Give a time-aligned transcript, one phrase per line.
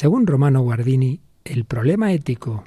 [0.00, 2.64] Según Romano Guardini, el problema ético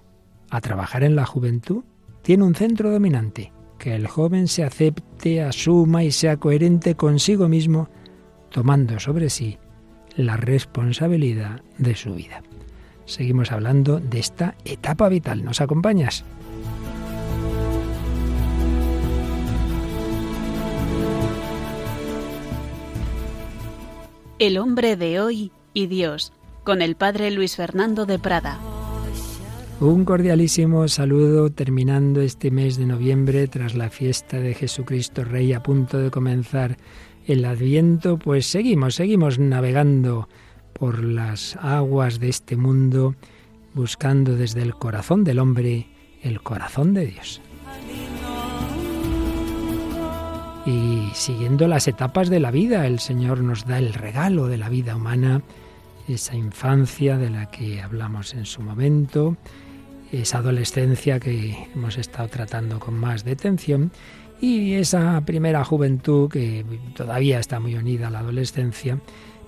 [0.52, 1.84] a trabajar en la juventud
[2.22, 7.90] tiene un centro dominante, que el joven se acepte, asuma y sea coherente consigo mismo,
[8.52, 9.58] tomando sobre sí
[10.16, 12.44] la responsabilidad de su vida.
[13.06, 15.44] Seguimos hablando de esta etapa vital.
[15.44, 16.24] ¿Nos acompañas?
[24.38, 26.32] El hombre de hoy y Dios,
[26.64, 28.60] con el padre Luis Fernando de Prada.
[29.80, 35.62] Un cordialísimo saludo terminando este mes de noviembre tras la fiesta de Jesucristo Rey a
[35.62, 36.78] punto de comenzar
[37.26, 40.30] el Adviento, pues seguimos, seguimos navegando
[40.74, 43.16] por las aguas de este mundo,
[43.74, 45.88] buscando desde el corazón del hombre
[46.22, 47.42] el corazón de Dios.
[50.66, 54.70] Y siguiendo las etapas de la vida, el Señor nos da el regalo de la
[54.70, 55.42] vida humana,
[56.08, 59.38] esa infancia de la que hablamos en su momento,
[60.12, 63.92] esa adolescencia que hemos estado tratando con más detención
[64.40, 69.00] y esa primera juventud que todavía está muy unida a la adolescencia,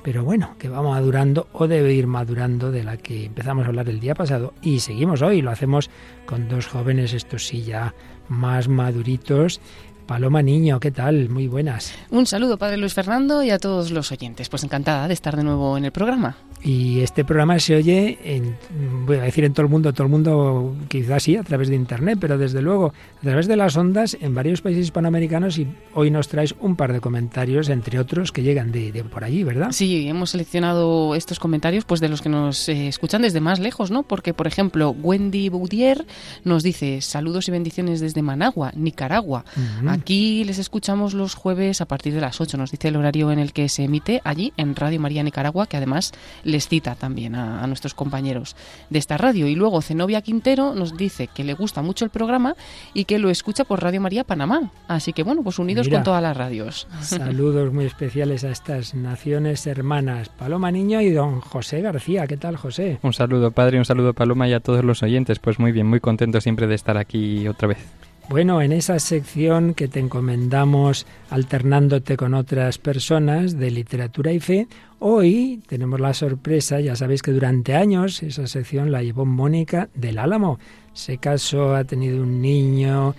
[0.05, 3.89] pero bueno, que va madurando o debe ir madurando de la que empezamos a hablar
[3.89, 5.89] el día pasado y seguimos hoy, lo hacemos
[6.25, 7.93] con dos jóvenes, estos sí ya
[8.29, 9.61] más maduritos,
[10.05, 11.29] Paloma Niño, ¿qué tal?
[11.29, 11.93] Muy buenas.
[12.11, 14.49] Un saludo, Padre Luis Fernando, y a todos los oyentes.
[14.49, 16.37] Pues encantada de estar de nuevo en el programa.
[16.65, 18.57] Y este programa se oye, en,
[19.05, 21.75] voy a decir en todo el mundo, todo el mundo quizás sí, a través de
[21.75, 26.09] Internet, pero desde luego a través de las ondas en varios países hispanoamericanos y hoy
[26.09, 29.67] nos traes un par de comentarios, entre otros, que llegan de, por allí, ¿verdad?
[29.73, 33.91] Sí, hemos seleccionado estos comentarios pues de los que nos eh, escuchan desde más lejos,
[33.91, 34.01] ¿no?
[34.01, 36.07] Porque, por ejemplo, Wendy Boudier
[36.43, 39.45] nos dice saludos y bendiciones desde Managua, Nicaragua.
[39.87, 43.37] Aquí les escuchamos los jueves a partir de las 8, nos dice el horario en
[43.37, 46.11] el que se emite allí en Radio María Nicaragua, que además
[46.55, 48.55] les cita también a, nuestros compañeros
[48.89, 49.45] de esta radio.
[49.47, 52.55] Y luego Zenobia Quintero nos dice que le gusta mucho el programa
[52.93, 54.71] y que lo escucha por Radio María Panamá.
[54.87, 56.87] Así que bueno, pues unidos con todas las radios.
[57.01, 62.25] Saludos muy especiales a estas naciones hermanas, Paloma Niño y don José García.
[62.25, 62.99] ¿Qué tal, José?
[63.01, 65.39] Un saludo, padre, un saludo, Paloma, y a todos los oyentes.
[65.39, 67.79] Pues muy bien, muy contento siempre de estar aquí otra vez.
[68.27, 74.67] Bueno, en esa sección que te encomendamos alternándote con otras personas de literatura y fe,
[74.97, 80.17] hoy tenemos la sorpresa, ya sabéis que durante años esa sección la llevó Mónica del
[80.17, 80.57] Álamo.
[80.93, 83.13] Se casó, ha tenido un niño,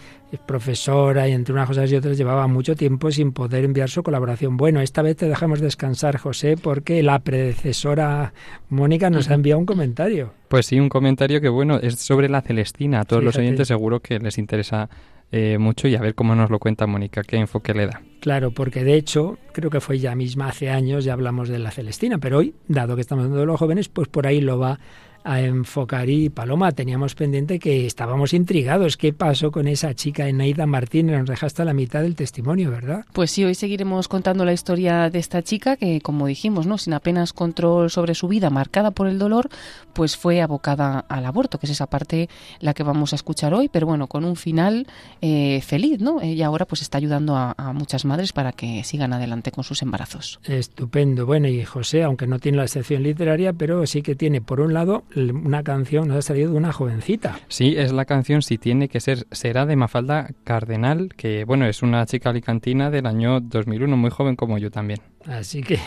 [0.46, 4.56] profesora y entre unas cosas y otras llevaba mucho tiempo sin poder enviar su colaboración.
[4.56, 8.32] Bueno, esta vez te dejamos descansar, José, porque la predecesora
[8.68, 10.32] Mónica nos ha enviado un comentario.
[10.48, 13.00] Pues sí, un comentario que bueno, es sobre la Celestina.
[13.00, 14.88] A todos los oyentes seguro que les interesa
[15.32, 18.02] eh, mucho y a ver cómo nos lo cuenta Mónica, qué enfoque le da.
[18.20, 21.70] Claro, porque de hecho, creo que fue ya misma hace años, ya hablamos de la
[21.70, 24.78] Celestina, pero hoy, dado que estamos hablando de los jóvenes, pues por ahí lo va
[25.26, 26.08] a enfocar.
[26.08, 28.96] Y Paloma, teníamos pendiente que estábamos intrigados.
[28.96, 31.18] ¿Qué pasó con esa chica Enaida Martínez?
[31.18, 33.04] Nos deja hasta la mitad del testimonio, ¿verdad?
[33.12, 36.92] Pues sí, hoy seguiremos contando la historia de esta chica que, como dijimos, no sin
[36.92, 39.50] apenas control sobre su vida, marcada por el dolor,
[39.94, 42.28] pues fue abocada al aborto, que es esa parte
[42.60, 44.86] la que vamos a escuchar hoy, pero bueno, con un final
[45.22, 46.20] eh, feliz, ¿no?
[46.20, 49.82] Ella ahora pues está ayudando a, a muchas madres para que sigan adelante con sus
[49.82, 50.38] embarazos.
[50.44, 51.26] Estupendo.
[51.26, 54.72] Bueno, y José, aunque no tiene la excepción literaria, pero sí que tiene, por un
[54.72, 57.38] lado, una canción, nos ha salido de una jovencita.
[57.48, 61.82] Sí, es la canción Si tiene que ser, será de Mafalda Cardenal, que bueno, es
[61.82, 65.00] una chica alicantina del año 2001, muy joven como yo también.
[65.26, 65.78] Así que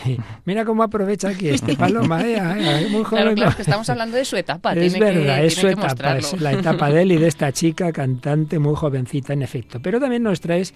[0.44, 2.88] mira cómo aprovecha aquí este Paloma, ¿eh?
[2.90, 3.34] muy joven.
[3.34, 4.74] Claro, que estamos hablando de su etapa.
[4.74, 8.58] Es verdad, es su etapa, es la etapa de él y de esta chica cantante
[8.58, 9.80] muy jovencita, en efecto.
[9.80, 10.74] Pero también nos traes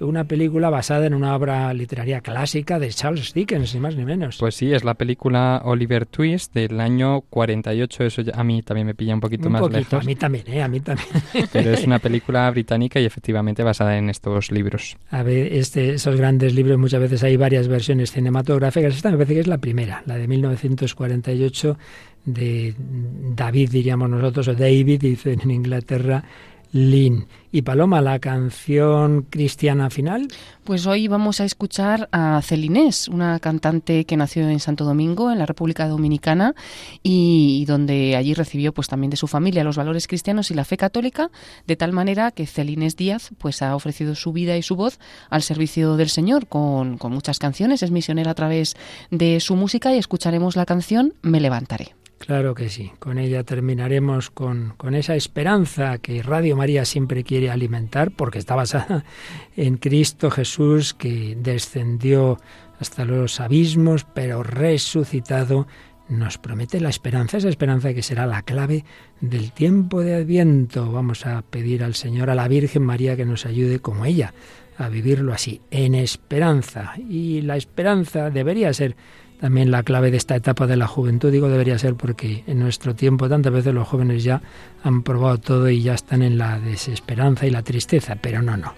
[0.00, 4.38] una película basada en una obra literaria clásica de Charles Dickens, ni más ni menos.
[4.38, 8.04] Pues sí, es la película Oliver Twist del año 48.
[8.04, 10.02] Eso a mí también me pilla un poquito más lejos.
[10.02, 10.62] A mí también, ¿eh?
[10.62, 11.08] A mí también.
[11.52, 14.96] Pero es una película británica y efectivamente basada en estos libros.
[15.10, 18.94] A ver, este, esos grandes libros muchas veces hay varias versiones cinematográficas.
[18.94, 21.76] Esta me parece que es la primera, la de 1948
[22.26, 22.74] de
[23.34, 26.24] David, diríamos nosotros, o David, dicen en Inglaterra,
[26.76, 27.26] Lin.
[27.50, 30.28] Y Paloma, la canción cristiana final.
[30.62, 35.38] Pues hoy vamos a escuchar a Celinés, una cantante que nació en Santo Domingo, en
[35.38, 36.54] la República Dominicana,
[37.02, 40.76] y, donde allí recibió pues también de su familia los valores cristianos y la fe
[40.76, 41.30] católica,
[41.66, 44.98] de tal manera que Celinés Díaz pues ha ofrecido su vida y su voz
[45.30, 48.76] al servicio del Señor con, con muchas canciones, es misionera a través
[49.10, 51.94] de su música y escucharemos la canción Me levantaré.
[52.18, 52.92] Claro que sí.
[52.98, 58.54] Con ella terminaremos con, con, esa esperanza que Radio María siempre quiere alimentar, porque está
[58.54, 59.04] basada
[59.56, 62.38] en Cristo Jesús que descendió
[62.80, 65.66] hasta los abismos, pero resucitado
[66.08, 68.84] nos promete la esperanza, esa esperanza que será la clave
[69.20, 70.92] del tiempo de Adviento.
[70.92, 74.32] Vamos a pedir al Señor, a la Virgen María, que nos ayude como ella
[74.78, 76.94] a vivirlo así, en esperanza.
[76.96, 78.96] Y la esperanza debería ser
[79.40, 81.30] también la clave de esta etapa de la juventud.
[81.30, 84.42] Digo debería ser porque en nuestro tiempo tantas veces los jóvenes ya
[84.82, 88.74] han probado todo y ya están en la desesperanza y la tristeza, pero no, no.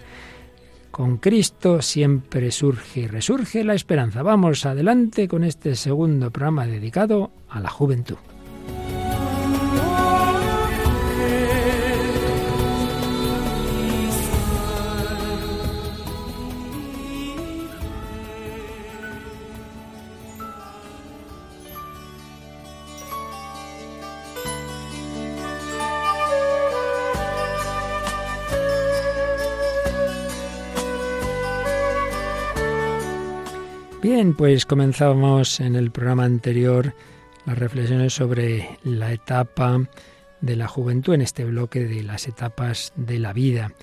[0.90, 4.22] Con Cristo siempre surge y resurge la esperanza.
[4.22, 8.16] Vamos adelante con este segundo programa dedicado a la juventud.
[34.18, 36.92] Bien, pues comenzamos en el programa anterior
[37.46, 39.80] las reflexiones sobre la etapa
[40.40, 43.74] de la juventud en este bloque de las etapas de la vida.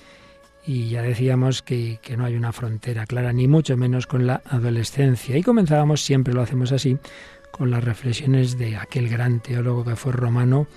[0.68, 4.42] Y ya decíamos que, que, no hay una frontera clara, ni mucho menos con la
[4.44, 5.38] adolescencia.
[5.38, 6.98] Y comenzábamos, siempre lo hacemos así,
[7.52, 10.68] con las reflexiones de aquel gran teólogo que fue romano,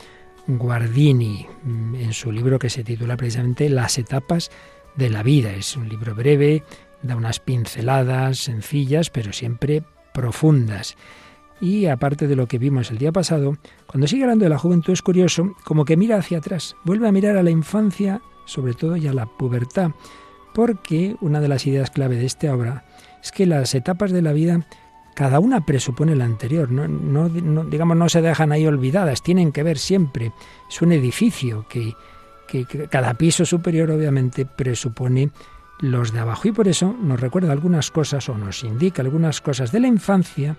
[0.46, 4.52] Guardini, en su libro que se titula precisamente Las etapas
[4.94, 5.52] de la vida.
[5.52, 6.62] Es un libro breve,
[7.02, 10.96] da unas pinceladas sencillas, pero siempre profundas.
[11.60, 13.56] Y aparte de lo que vimos el día pasado,
[13.86, 17.12] cuando sigue hablando de la juventud es curioso, como que mira hacia atrás, vuelve a
[17.12, 19.90] mirar a la infancia, sobre todo y a la pubertad,
[20.54, 22.84] porque una de las ideas clave de esta obra
[23.22, 24.66] es que las etapas de la vida
[25.14, 27.28] cada una presupone la anterior, no,
[27.64, 30.32] digamos no se dejan ahí olvidadas, tienen que ver siempre.
[30.70, 31.94] Es un edificio que
[32.88, 35.30] cada piso superior obviamente presupone
[35.80, 36.48] los de abajo.
[36.48, 40.56] Y por eso nos recuerda algunas cosas o nos indica algunas cosas de la infancia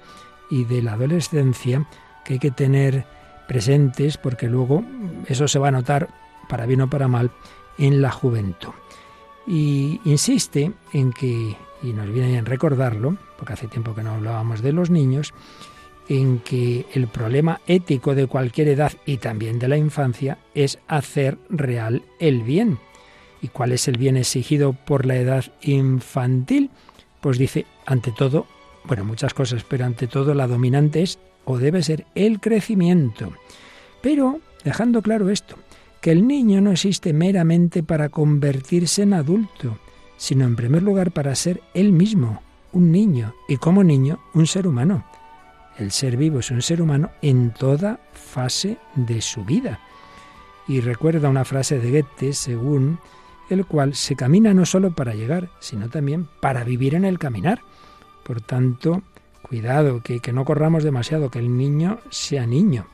[0.49, 1.85] y de la adolescencia
[2.25, 3.05] que hay que tener
[3.47, 4.83] presentes porque luego
[5.27, 6.09] eso se va a notar,
[6.47, 7.31] para bien o para mal,
[7.77, 8.71] en la juventud.
[9.47, 14.61] Y insiste en que, y nos viene bien recordarlo, porque hace tiempo que no hablábamos
[14.61, 15.33] de los niños,
[16.07, 21.37] en que el problema ético de cualquier edad y también de la infancia es hacer
[21.49, 22.79] real el bien
[23.41, 26.69] ¿Y cuál es el bien exigido por la edad infantil?
[27.21, 28.47] Pues dice, ante todo,
[28.85, 33.33] bueno, muchas cosas, pero ante todo la dominante es o debe ser el crecimiento.
[34.01, 35.55] Pero dejando claro esto,
[36.01, 39.77] que el niño no existe meramente para convertirse en adulto,
[40.17, 42.41] sino en primer lugar para ser él mismo,
[42.71, 45.05] un niño, y como niño, un ser humano.
[45.77, 49.79] El ser vivo es un ser humano en toda fase de su vida.
[50.67, 52.99] Y recuerda una frase de Goethe, según
[53.49, 57.61] el cual se camina no solo para llegar, sino también para vivir en el caminar.
[58.23, 59.01] Por tanto,
[59.41, 62.87] cuidado, que, no corramos demasiado, que el niño sea niño.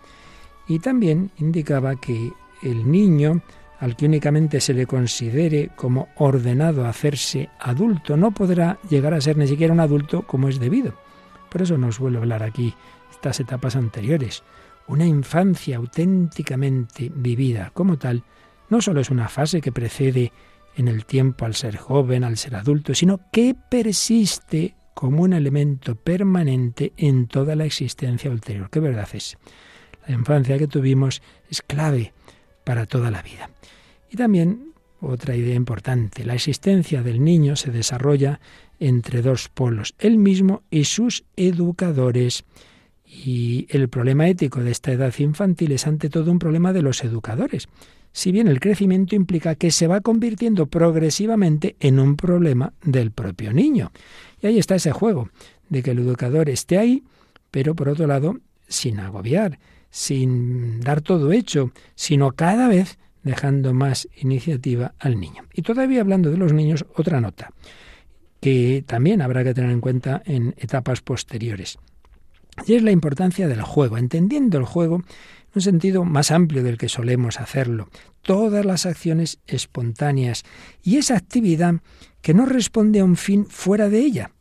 [0.67, 2.31] Y también indicaba que
[2.63, 3.41] el niño,
[3.79, 9.21] al que únicamente se le considere como ordenado a hacerse adulto, no podrá llegar a
[9.21, 10.93] ser ni siquiera un adulto como es debido.
[11.51, 12.73] Por eso nos vuelvo a hablar aquí
[13.11, 14.43] estas etapas anteriores.
[14.87, 18.23] Una infancia auténticamente vivida como tal
[18.69, 20.31] no solo es una fase que precede
[20.75, 25.95] en el tiempo al ser joven, al ser adulto, sino que persiste como un elemento
[25.95, 28.69] permanente en toda la existencia ulterior.
[28.69, 29.37] ¿Qué verdad es?
[30.07, 32.13] La infancia que tuvimos es clave
[32.63, 33.49] para toda la vida.
[34.09, 38.39] Y también otra idea importante, la existencia del niño se desarrolla
[38.79, 42.45] entre dos polos, él mismo y sus educadores.
[43.23, 47.03] Y el problema ético de esta edad infantil es ante todo un problema de los
[47.03, 47.69] educadores,
[48.11, 53.53] si bien el crecimiento implica que se va convirtiendo progresivamente en un problema del propio
[53.53, 53.91] niño.
[54.41, 55.29] Y ahí está ese juego,
[55.69, 57.03] de que el educador esté ahí,
[57.51, 64.07] pero por otro lado, sin agobiar, sin dar todo hecho, sino cada vez dejando más
[64.17, 65.43] iniciativa al niño.
[65.53, 67.51] Y todavía hablando de los niños, otra nota,
[68.39, 71.79] que también habrá que tener en cuenta en etapas posteriores.
[72.65, 73.97] Y es la importancia del juego.
[73.97, 75.03] Entendiendo el juego,
[75.55, 77.89] un sentido más amplio del que solemos hacerlo.
[78.21, 80.43] Todas las acciones espontáneas
[80.83, 81.75] y esa actividad
[82.21, 84.31] que no responde a un fin fuera de ella,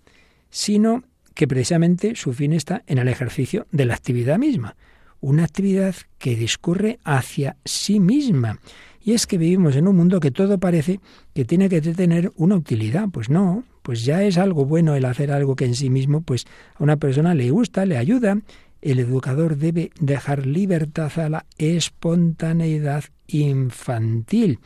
[0.51, 1.05] sino
[1.35, 4.77] que precisamente su fin está en el ejercicio de la actividad misma,
[5.21, 8.61] una actividad que discurre hacia sí misma.
[9.05, 10.99] Y es que vivimos en un mundo que todo parece
[11.35, 13.09] que tiene que tener una utilidad.
[13.13, 16.47] Pues no, pues ya es algo bueno el hacer algo que en sí mismo pues
[16.77, 18.39] a una persona le gusta, le ayuda
[18.85, 24.61] el educador debe dejar libertad a la espontaneidad infantil.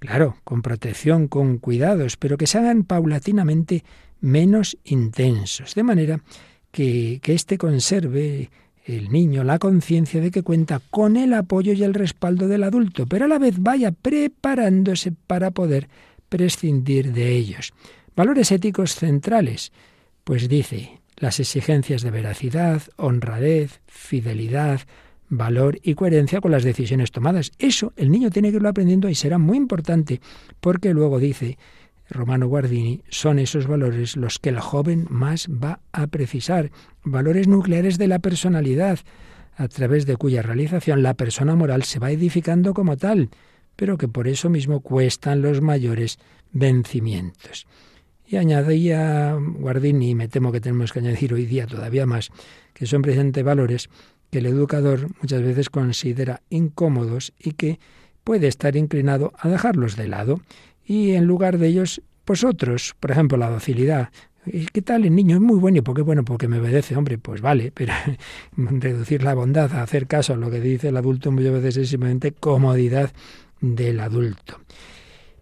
[0.00, 3.84] Claro, con protección, con cuidados, pero que se hagan paulatinamente
[4.20, 6.20] menos intensos, de manera
[6.72, 8.50] que, que éste conserve
[8.84, 13.06] el niño la conciencia de que cuenta con el apoyo y el respaldo del adulto,
[13.06, 15.88] pero a la vez vaya preparándose para poder
[16.28, 17.72] prescindir de ellos.
[18.16, 19.72] Valores éticos centrales,
[20.24, 24.80] pues dice, las exigencias de veracidad, honradez, fidelidad,
[25.28, 27.52] valor y coherencia con las decisiones tomadas.
[27.58, 30.20] Eso el niño tiene que irlo aprendiendo y será muy importante,
[30.60, 31.58] porque luego dice
[32.12, 36.70] Romano Guardini, son esos valores los que el joven más va a precisar,
[37.02, 39.00] valores nucleares de la personalidad,
[39.56, 43.30] a través de cuya realización la persona moral se va edificando como tal,
[43.76, 46.18] pero que por eso mismo cuestan los mayores
[46.52, 47.66] vencimientos.
[48.26, 52.30] Y añadía Guardini, y me temo que tenemos que añadir hoy día todavía más,
[52.72, 53.90] que son precisamente valores
[54.30, 57.78] que el educador muchas veces considera incómodos y que
[58.24, 60.40] puede estar inclinado a dejarlos de lado
[60.92, 64.10] y en lugar de ellos, pues otros, por ejemplo, la docilidad.
[64.44, 65.36] ¿Qué tal el niño?
[65.36, 65.78] Es muy bueno.
[65.78, 66.22] ¿Y por qué bueno?
[66.22, 67.16] Porque me obedece, hombre.
[67.16, 67.94] Pues vale, pero
[68.56, 71.88] reducir la bondad, a hacer caso a lo que dice el adulto muchas veces es
[71.88, 73.10] simplemente comodidad
[73.62, 74.60] del adulto.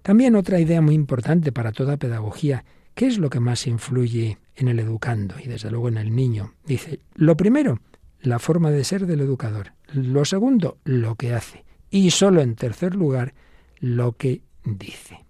[0.03, 2.65] También otra idea muy importante para toda pedagogía.
[2.95, 6.55] ¿Qué es lo que más influye en el educando y desde luego en el niño?
[6.65, 7.81] Dice, lo primero,
[8.21, 9.73] la forma de ser del educador.
[9.93, 11.65] Lo segundo, lo que hace.
[11.91, 13.35] Y solo en tercer lugar,
[13.81, 15.25] lo que dice.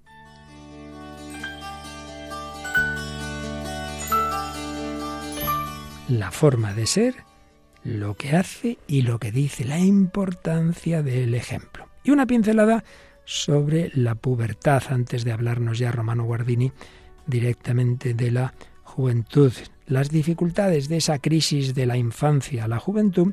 [6.11, 7.14] La forma de ser,
[7.85, 11.88] lo que hace y lo que dice, la importancia del ejemplo.
[12.05, 12.85] Y una pincelada
[13.25, 16.73] sobre la pubertad, antes de hablarnos ya Romano Guardini
[17.26, 19.52] directamente de la juventud.
[19.87, 23.33] Las dificultades de esa crisis de la infancia a la juventud,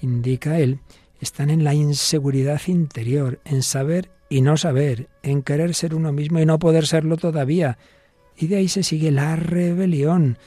[0.00, 0.80] indica él,
[1.20, 6.40] están en la inseguridad interior, en saber y no saber, en querer ser uno mismo
[6.40, 7.76] y no poder serlo todavía.
[8.36, 10.38] Y de ahí se sigue la rebelión,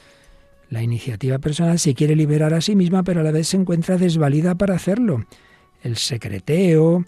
[0.70, 3.96] la iniciativa personal se quiere liberar a sí misma, pero a la vez se encuentra
[3.96, 5.24] desvalida para hacerlo.
[5.82, 7.04] El secreteo,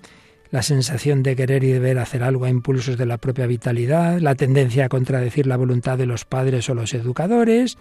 [0.50, 4.34] la sensación de querer y deber hacer algo a impulsos de la propia vitalidad, la
[4.34, 7.78] tendencia a contradecir la voluntad de los padres o los educadores.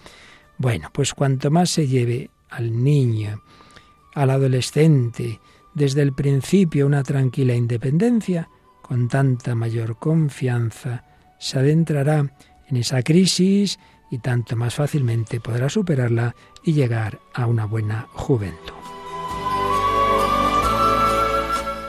[0.58, 3.44] Bueno, pues cuanto más se lleve al niño,
[4.14, 5.40] al adolescente,
[5.74, 8.50] desde el principio una tranquila independencia,
[8.82, 11.04] con tanta mayor confianza,
[11.40, 12.32] se adentrará
[12.68, 13.78] en esa crisis
[14.10, 18.74] y tanto más fácilmente podrá superarla y llegar a una buena juventud.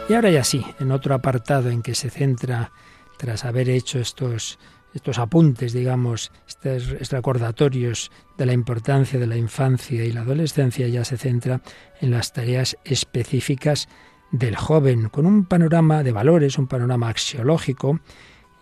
[0.09, 2.71] Y ahora ya sí, en otro apartado en que se centra,
[3.17, 4.59] tras haber hecho estos,
[4.95, 11.05] estos apuntes, digamos, estos recordatorios de la importancia de la infancia y la adolescencia, ya
[11.05, 11.61] se centra
[12.01, 13.89] en las tareas específicas
[14.31, 18.01] del joven, con un panorama de valores, un panorama axiológico,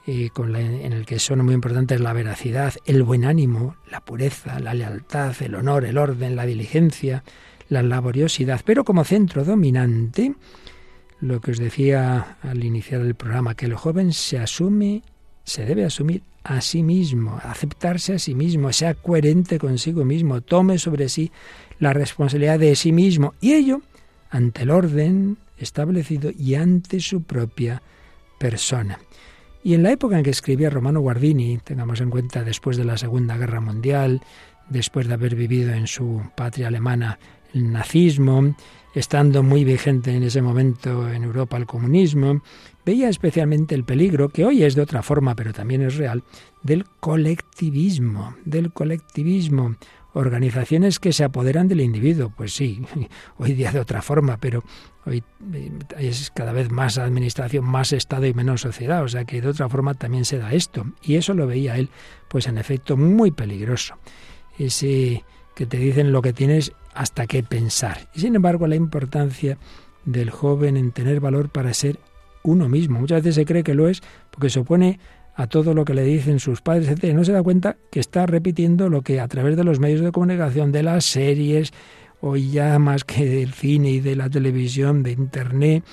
[0.06, 5.34] en el que son muy importantes la veracidad, el buen ánimo, la pureza, la lealtad,
[5.40, 7.24] el honor, el orden, la diligencia,
[7.68, 10.34] la laboriosidad, pero como centro dominante,
[11.20, 15.02] lo que os decía al iniciar el programa, que el joven se asume,
[15.42, 20.78] se debe asumir a sí mismo, aceptarse a sí mismo, sea coherente consigo mismo, tome
[20.78, 21.32] sobre sí
[21.78, 23.80] la responsabilidad de sí mismo y ello
[24.28, 27.82] ante el orden establecido y ante su propia
[28.38, 28.98] persona.
[29.64, 32.98] Y en la época en que escribía Romano Guardini, tengamos en cuenta después de la
[32.98, 34.20] Segunda Guerra Mundial,
[34.68, 37.18] después de haber vivido en su patria alemana
[37.54, 38.54] el nazismo,
[38.94, 42.42] estando muy vigente en ese momento en Europa el comunismo,
[42.84, 46.22] veía especialmente el peligro, que hoy es de otra forma, pero también es real,
[46.62, 49.76] del colectivismo, del colectivismo,
[50.12, 52.30] organizaciones que se apoderan del individuo.
[52.36, 52.82] Pues sí,
[53.38, 54.62] hoy día de otra forma, pero
[55.06, 59.02] hoy eh, es cada vez más administración, más Estado y menos sociedad.
[59.02, 60.86] O sea que de otra forma también se da esto.
[61.02, 61.90] Y eso lo veía él,
[62.28, 63.96] pues en efecto, muy peligroso.
[64.58, 68.08] Ese que te dicen lo que tienes hasta qué pensar.
[68.14, 69.58] Y sin embargo, la importancia
[70.04, 71.98] del joven en tener valor para ser
[72.42, 73.00] uno mismo.
[73.00, 74.98] Muchas veces se cree que lo es porque se opone
[75.34, 77.14] a todo lo que le dicen sus padres, etc.
[77.14, 80.12] No se da cuenta que está repitiendo lo que a través de los medios de
[80.12, 81.72] comunicación, de las series,
[82.26, 85.84] o ya más que del cine y de la televisión, de Internet,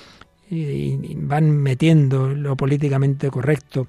[1.16, 3.86] van metiendo lo políticamente correcto,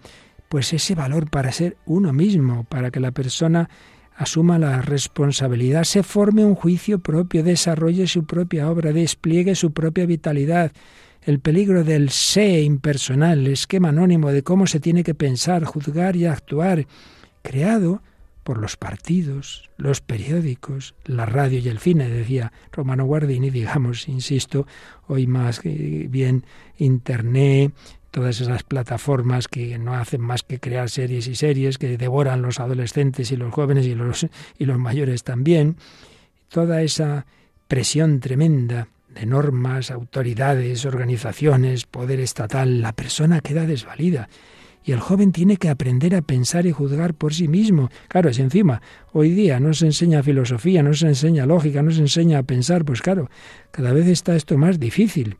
[0.50, 3.70] pues ese valor para ser uno mismo, para que la persona
[4.18, 10.06] asuma la responsabilidad, se forme un juicio propio, desarrolle su propia obra, despliegue su propia
[10.06, 10.74] vitalidad,
[11.22, 16.18] el peligro del sé impersonal, el esquema anónimo de cómo se tiene que pensar, juzgar
[16.18, 16.88] y actuar,
[17.42, 18.02] creado
[18.44, 24.68] por los partidos, los periódicos, la radio y el cine, decía Romano Guardini, digamos, insisto,
[25.08, 26.46] hoy más bien
[26.78, 27.74] Internet,
[28.12, 32.60] todas esas plataformas que no hacen más que crear series y series, que devoran los
[32.60, 34.28] adolescentes y los jóvenes y los,
[34.60, 35.78] y los mayores también,
[36.50, 37.26] toda esa
[37.68, 44.30] presión tremenda de normas, autoridades, organizaciones, poder estatal, la persona queda desvalida.
[44.86, 47.90] Y el joven tiene que aprender a pensar y juzgar por sí mismo.
[48.10, 48.82] Claro, es encima,
[49.14, 52.84] hoy día no se enseña filosofía, no se enseña lógica, no se enseña a pensar,
[52.84, 53.30] pues claro,
[53.72, 55.38] cada vez está esto más difícil.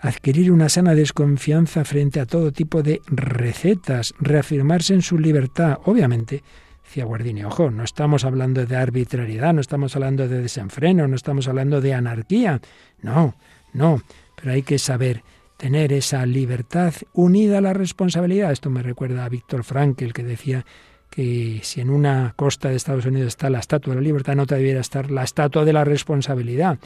[0.00, 6.42] Adquirir una sana desconfianza frente a todo tipo de recetas, reafirmarse en su libertad, obviamente,
[6.84, 11.48] decía Guardini, ojo, no estamos hablando de arbitrariedad, no estamos hablando de desenfreno, no estamos
[11.48, 12.60] hablando de anarquía.
[13.02, 13.34] No,
[13.72, 14.02] no,
[14.36, 15.22] pero hay que saber
[15.56, 18.52] tener esa libertad unida a la responsabilidad.
[18.52, 20.64] Esto me recuerda a Víctor Frankl, que decía
[21.10, 24.46] que si en una costa de Estados Unidos está la estatua de la libertad, no
[24.46, 26.78] debiera estar la estatua de la responsabilidad.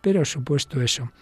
[0.00, 1.12] Pero supuesto eso,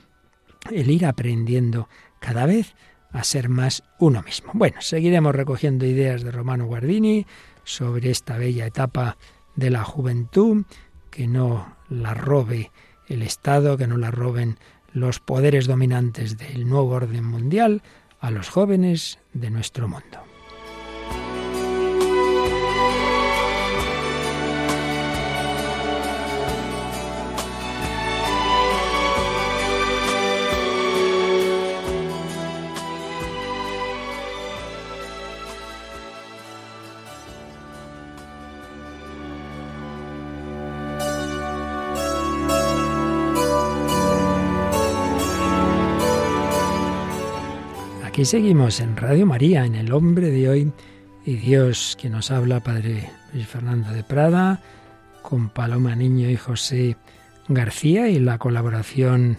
[0.70, 1.88] el ir aprendiendo
[2.20, 2.74] cada vez
[3.10, 4.50] a ser más uno mismo.
[4.54, 7.26] Bueno, seguiremos recogiendo ideas de Romano Guardini,
[7.64, 9.16] sobre esta bella etapa
[9.56, 10.64] de la juventud,
[11.10, 12.70] que no la robe
[13.08, 14.58] el Estado, que no la roben
[14.94, 17.82] los poderes dominantes del nuevo orden mundial
[18.20, 20.33] a los jóvenes de nuestro mundo.
[48.24, 50.72] Seguimos en Radio María, en El Hombre de Hoy
[51.26, 54.62] y Dios, que nos habla, Padre Luis Fernando de Prada,
[55.20, 56.96] con Paloma Niño y José
[57.48, 59.36] García y la colaboración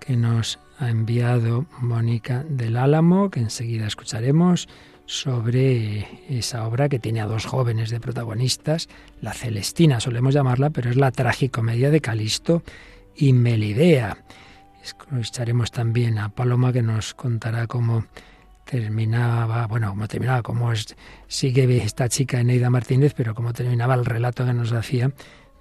[0.00, 4.66] que nos ha enviado Mónica del Álamo, que enseguida escucharemos
[5.04, 8.88] sobre esa obra que tiene a dos jóvenes de protagonistas,
[9.20, 12.62] la Celestina solemos llamarla, pero es la tragicomedia de Calisto
[13.14, 14.24] y Melidea.
[14.82, 18.04] Escucharemos también a Paloma que nos contará cómo
[18.64, 20.72] terminaba, bueno, cómo terminaba, cómo
[21.28, 25.12] sigue esta chica Eneida Martínez, pero cómo terminaba el relato que nos hacía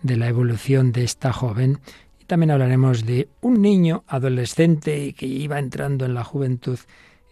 [0.01, 1.79] de la evolución de esta joven.
[2.19, 6.79] Y también hablaremos de un niño adolescente que iba entrando en la juventud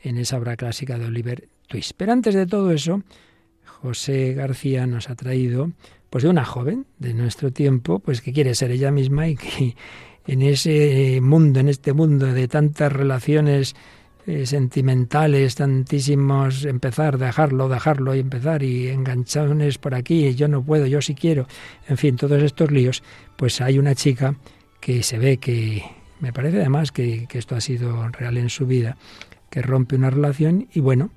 [0.04, 1.94] en esa obra clásica de Oliver Twist.
[1.98, 3.02] Pero antes de todo eso,
[3.66, 5.72] José García nos ha traído
[6.10, 9.76] pues de una joven de nuestro tiempo, pues que quiere ser ella misma y que
[10.30, 13.76] en ese mundo, en este mundo de tantas relaciones
[14.28, 20.62] eh, sentimentales, tantísimos, empezar, dejarlo, dejarlo y empezar, y enganchones por aquí, y yo no
[20.62, 21.48] puedo, yo sí quiero,
[21.88, 23.02] en fin, todos estos líos,
[23.38, 24.36] pues hay una chica
[24.80, 25.82] que se ve que,
[26.20, 28.98] me parece además que, que esto ha sido real en su vida,
[29.50, 31.10] que rompe una relación y bueno,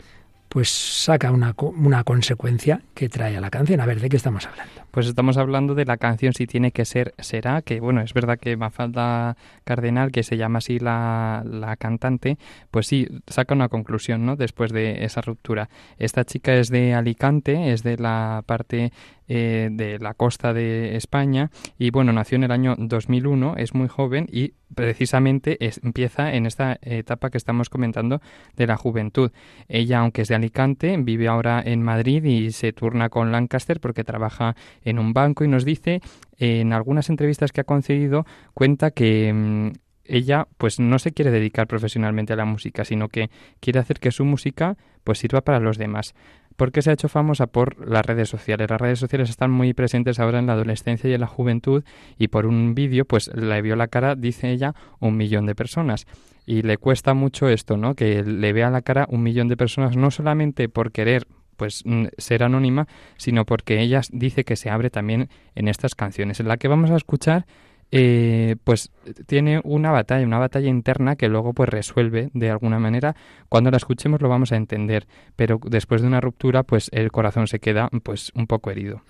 [0.48, 3.80] pues saca una, una consecuencia que trae a la canción.
[3.80, 4.82] A ver, ¿de qué estamos hablando?
[4.92, 8.38] Pues estamos hablando de la canción Si tiene que ser, será, que bueno, es verdad
[8.38, 12.36] que Mafalda Cardenal, que se llama así la, la cantante,
[12.70, 14.36] pues sí, saca una conclusión, ¿no?
[14.36, 15.70] Después de esa ruptura.
[15.96, 18.92] Esta chica es de Alicante, es de la parte
[19.28, 23.88] eh, de la costa de España y bueno, nació en el año 2001, es muy
[23.88, 28.20] joven y precisamente empieza en esta etapa que estamos comentando
[28.56, 29.30] de la juventud.
[29.68, 34.04] Ella, aunque es de Alicante, vive ahora en Madrid y se turna con Lancaster porque
[34.04, 36.00] trabaja en un banco y nos dice
[36.38, 39.70] en algunas entrevistas que ha concedido cuenta que mm,
[40.04, 44.10] ella pues no se quiere dedicar profesionalmente a la música, sino que quiere hacer que
[44.10, 46.14] su música pues sirva para los demás.
[46.56, 47.46] porque se ha hecho famosa?
[47.46, 48.68] Por las redes sociales.
[48.68, 51.82] Las redes sociales están muy presentes ahora en la adolescencia y en la juventud
[52.18, 56.06] y por un vídeo pues le vio la cara, dice ella, un millón de personas.
[56.44, 57.94] Y le cuesta mucho esto, ¿no?
[57.94, 61.26] Que le vea la cara un millón de personas, no solamente por querer
[61.62, 66.40] pues mm, ser anónima, sino porque ella dice que se abre también en estas canciones.
[66.40, 67.46] En la que vamos a escuchar,
[67.92, 68.90] eh, pues
[69.26, 73.14] tiene una batalla, una batalla interna que luego pues resuelve de alguna manera.
[73.48, 77.46] Cuando la escuchemos lo vamos a entender, pero después de una ruptura, pues el corazón
[77.46, 79.02] se queda pues un poco herido.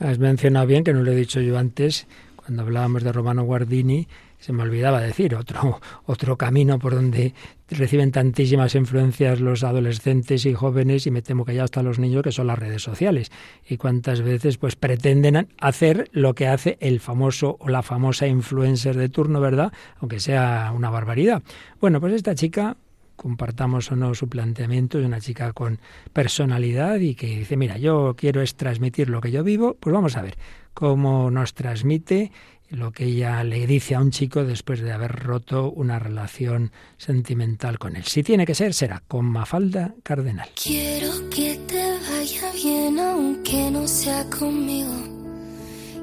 [0.00, 4.08] Has mencionado bien, que no lo he dicho yo antes, cuando hablábamos de Romano Guardini,
[4.40, 7.34] se me olvidaba decir, otro, otro camino por donde
[7.68, 12.22] reciben tantísimas influencias los adolescentes y jóvenes y me temo que ya hasta los niños
[12.22, 13.30] que son las redes sociales
[13.68, 18.96] y cuántas veces pues pretenden hacer lo que hace el famoso o la famosa influencer
[18.96, 19.72] de turno, ¿verdad?
[20.00, 21.42] Aunque sea una barbaridad.
[21.80, 22.76] Bueno, pues esta chica
[23.20, 25.78] compartamos o no su planteamiento, es una chica con
[26.14, 30.16] personalidad y que dice, mira, yo quiero es transmitir lo que yo vivo, pues vamos
[30.16, 30.38] a ver
[30.72, 32.32] cómo nos transmite
[32.70, 37.78] lo que ella le dice a un chico después de haber roto una relación sentimental
[37.78, 38.04] con él.
[38.04, 40.48] Si tiene que ser, será con Mafalda Cardenal.
[40.60, 44.90] Quiero que te vaya bien aunque no sea conmigo.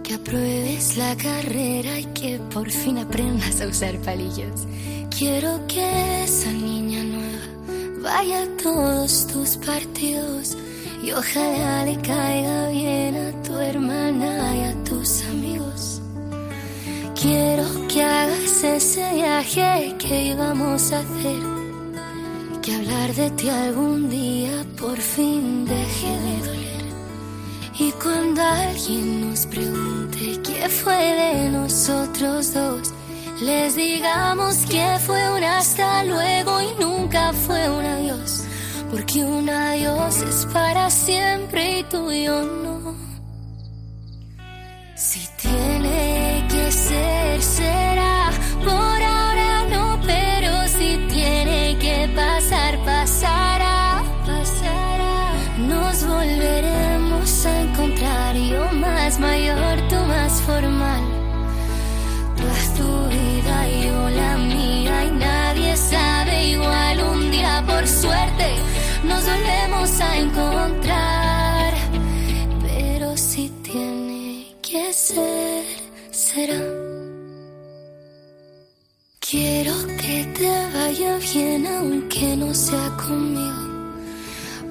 [0.04, 4.66] que apruebes la carrera y que por fin aprendas a usar palillos.
[5.18, 7.48] Quiero que esa niña nueva
[8.04, 10.56] vaya a todos tus partidos
[11.04, 15.77] y ojalá le caiga bien a tu hermana y a tus amigos.
[17.20, 21.42] Quiero que hagas ese viaje que íbamos a hacer.
[22.62, 26.86] Que hablar de ti algún día por fin deje de doler.
[27.80, 32.94] Y cuando alguien nos pregunte qué fue de nosotros dos,
[33.42, 38.44] les digamos que fue un hasta luego y nunca fue un adiós.
[38.92, 42.67] Porque un adiós es para siempre y tú y yo no.
[46.72, 48.32] Ser, será.
[48.64, 54.04] Por ahora no, pero si tiene que pasar, pasará.
[54.26, 55.34] Pasará.
[55.58, 58.36] Nos volveremos a encontrar.
[58.36, 61.04] Yo más mayor, tú más formal.
[62.38, 65.06] Tú haz tu vida y yo la mía.
[65.06, 68.48] Y nadie sabe igual un día por suerte.
[69.04, 71.74] Nos volvemos a encontrar.
[72.62, 75.64] Pero si tiene que ser,
[79.20, 83.64] Quiero que te vaya bien aunque no sea conmigo.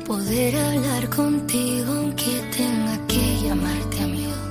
[0.07, 4.43] Poder hablar contigo aunque tenga que llamarte amigo.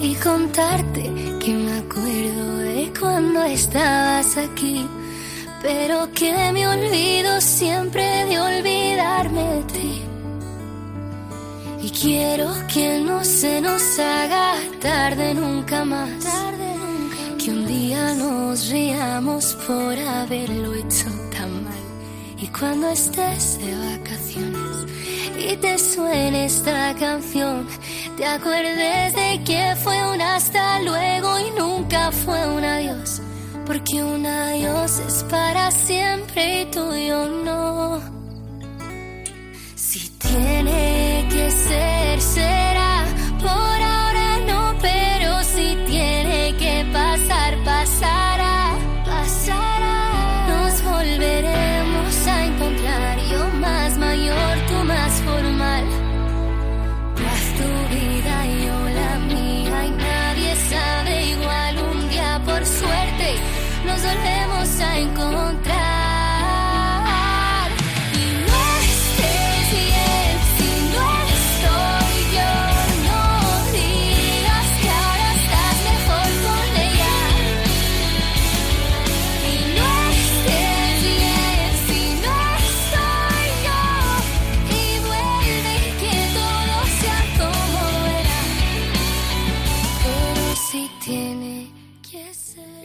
[0.00, 1.02] Y contarte
[1.44, 4.86] que me acuerdo de cuando estabas aquí.
[5.62, 10.15] Pero que me olvido siempre de olvidarme de ti.
[12.02, 16.26] Quiero que no se nos haga tarde nunca más.
[17.42, 21.84] Que un día nos riamos por haberlo hecho tan mal.
[22.36, 24.76] Y cuando estés de vacaciones
[25.38, 27.66] y te suene esta canción,
[28.18, 33.22] te acuerdes de que fue un hasta luego y nunca fue un adiós.
[33.64, 38.00] Porque un adiós es para siempre y tú y yo no.
[39.74, 41.05] Si tiene
[41.36, 43.04] que ser, será.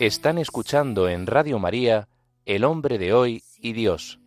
[0.01, 2.07] Están escuchando en Radio María
[2.47, 4.19] El hombre de hoy y Dios,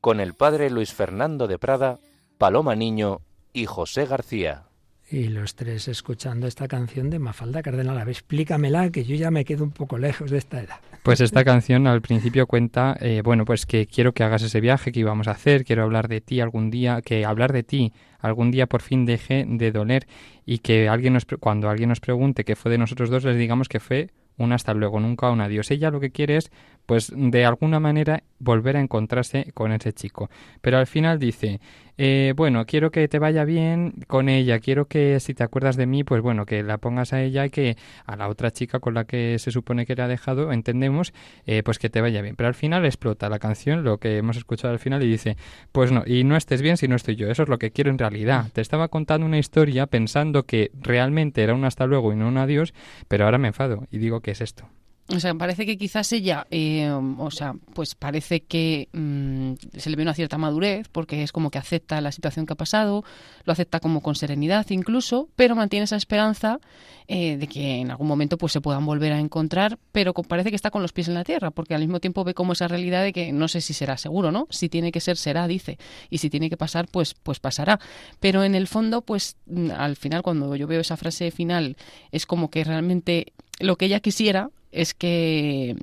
[0.00, 1.98] con el padre Luis Fernando de Prada,
[2.38, 4.66] Paloma Niño y José García.
[5.10, 7.98] Y los tres escuchando esta canción de Mafalda Cardenal.
[7.98, 10.76] A ver, explícamela, que yo ya me quedo un poco lejos de esta edad.
[11.02, 14.92] Pues esta canción al principio cuenta, eh, bueno, pues que quiero que hagas ese viaje
[14.92, 18.52] que íbamos a hacer, quiero hablar de ti algún día, que hablar de ti algún
[18.52, 20.06] día por fin deje de doler
[20.44, 23.68] y que alguien nos, cuando alguien nos pregunte qué fue de nosotros dos, les digamos
[23.68, 25.70] que fue un hasta luego, nunca un adiós.
[25.70, 26.50] Ella lo que quiere es,
[26.86, 30.30] pues, de alguna manera volver a encontrarse con ese chico.
[30.60, 31.60] Pero al final dice,
[31.98, 35.86] eh, bueno, quiero que te vaya bien con ella, quiero que si te acuerdas de
[35.86, 38.94] mí, pues bueno, que la pongas a ella y que a la otra chica con
[38.94, 41.14] la que se supone que le ha dejado, entendemos,
[41.46, 42.36] eh, pues que te vaya bien.
[42.36, 45.36] Pero al final explota la canción, lo que hemos escuchado al final, y dice,
[45.72, 47.90] pues no, y no estés bien si no estoy yo, eso es lo que quiero
[47.90, 48.50] en realidad.
[48.52, 52.38] Te estaba contando una historia pensando que realmente era un hasta luego y no un
[52.38, 52.74] adiós,
[53.08, 54.68] pero ahora me enfado y digo que es esto.
[55.08, 59.94] O sea, parece que quizás ella, eh, o sea, pues parece que mm, se le
[59.94, 63.04] ve una cierta madurez, porque es como que acepta la situación que ha pasado,
[63.44, 66.58] lo acepta como con serenidad incluso, pero mantiene esa esperanza
[67.06, 70.56] eh, de que en algún momento pues se puedan volver a encontrar, pero parece que
[70.56, 73.04] está con los pies en la tierra, porque al mismo tiempo ve como esa realidad
[73.04, 74.48] de que no sé si será seguro, ¿no?
[74.50, 75.78] Si tiene que ser, será, dice,
[76.10, 77.78] y si tiene que pasar, pues, pues pasará.
[78.18, 81.76] Pero en el fondo, pues mm, al final, cuando yo veo esa frase final,
[82.10, 85.76] es como que realmente lo que ella quisiera es que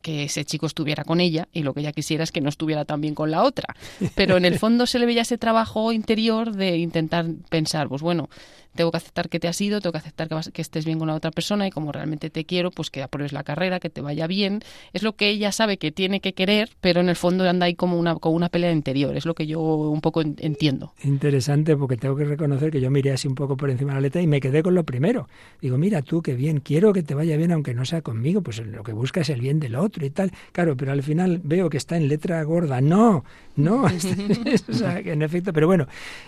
[0.00, 2.84] que ese chico estuviera con ella y lo que ella quisiera es que no estuviera
[2.84, 3.74] también con la otra.
[4.14, 8.28] Pero en el fondo se le veía ese trabajo interior de intentar pensar, pues bueno,
[8.74, 11.08] tengo que aceptar que te has ido, tengo que aceptar que, que estés bien con
[11.08, 14.00] la otra persona y como realmente te quiero, pues que apruebes la carrera, que te
[14.00, 14.60] vaya bien.
[14.92, 17.74] Es lo que ella sabe que tiene que querer, pero en el fondo anda ahí
[17.74, 19.16] como una, como una pelea interior.
[19.16, 20.94] Es lo que yo un poco entiendo.
[21.02, 24.00] Interesante, porque tengo que reconocer que yo miré así un poco por encima de la
[24.02, 25.28] letra y me quedé con lo primero.
[25.60, 28.58] Digo, mira tú, qué bien, quiero que te vaya bien aunque no sea conmigo, pues
[28.64, 30.32] lo que busca es el bien del otro y tal.
[30.52, 32.80] Claro, pero al final veo que está en letra gorda.
[32.80, 33.24] No,
[33.56, 33.84] no,
[34.68, 35.86] o sea, que en efecto, pero bueno,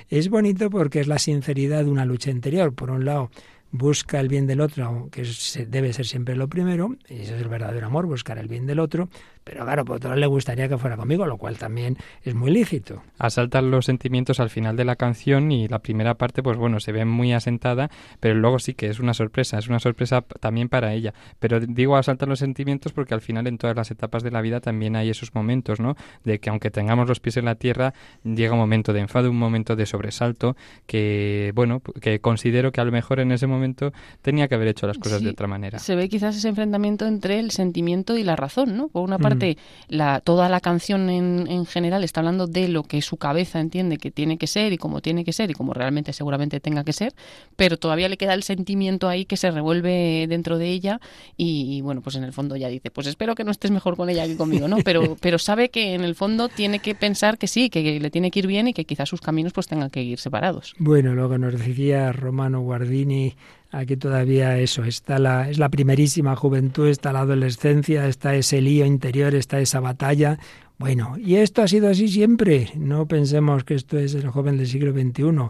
[0.08, 2.72] es bonito porque es la sinceridad de una lucha interior.
[2.72, 3.30] Por un lado,
[3.72, 5.26] busca el bien del otro, que
[5.66, 8.78] debe ser siempre lo primero, y ese es el verdadero amor, buscar el bien del
[8.78, 9.08] otro,
[9.44, 12.50] pero claro, por otro lado le gustaría que fuera conmigo, lo cual también es muy
[12.50, 13.02] lícito.
[13.18, 16.92] Asaltan los sentimientos al final de la canción y la primera parte, pues bueno, se
[16.92, 20.92] ve muy asentada, pero luego sí que es una sorpresa, es una sorpresa también para
[20.92, 21.12] ella.
[21.38, 24.60] Pero digo asaltan los sentimientos porque al final en todas las etapas de la vida
[24.60, 25.96] también hay esos momentos, ¿no?
[26.24, 29.38] De que aunque tengamos los pies en la tierra, llega un momento de enfado, un
[29.38, 34.48] momento de sobresalto, que bueno, que considero que a lo mejor en ese momento tenía
[34.48, 35.78] que haber hecho las cosas de otra manera.
[35.78, 38.88] Se ve quizás ese enfrentamiento entre el sentimiento y la razón, ¿no?
[38.88, 39.56] Por una parte Mm.
[39.88, 43.98] la, toda la canción en, en, general está hablando de lo que su cabeza entiende
[43.98, 46.92] que tiene que ser y cómo tiene que ser y como realmente seguramente tenga que
[46.92, 47.12] ser,
[47.56, 51.00] pero todavía le queda el sentimiento ahí que se revuelve dentro de ella
[51.36, 54.08] y, bueno, pues en el fondo ya dice, pues espero que no estés mejor con
[54.08, 54.78] ella que conmigo, ¿no?
[54.84, 58.30] Pero, pero sabe que en el fondo tiene que pensar que sí, que le tiene
[58.30, 60.74] que ir bien y que quizás sus caminos pues tengan que ir separados.
[60.78, 63.34] Bueno, luego nos decía Romano Guardini
[63.72, 68.84] Aquí todavía eso, está la, es la primerísima juventud, está la adolescencia, está ese lío
[68.84, 70.38] interior, está esa batalla.
[70.76, 72.68] Bueno, y esto ha sido así siempre.
[72.76, 75.48] No pensemos que esto es el joven del siglo XXI.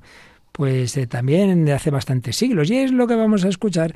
[0.53, 2.71] Pues eh, también de hace bastantes siglos.
[2.71, 3.93] Y es lo que vamos a escuchar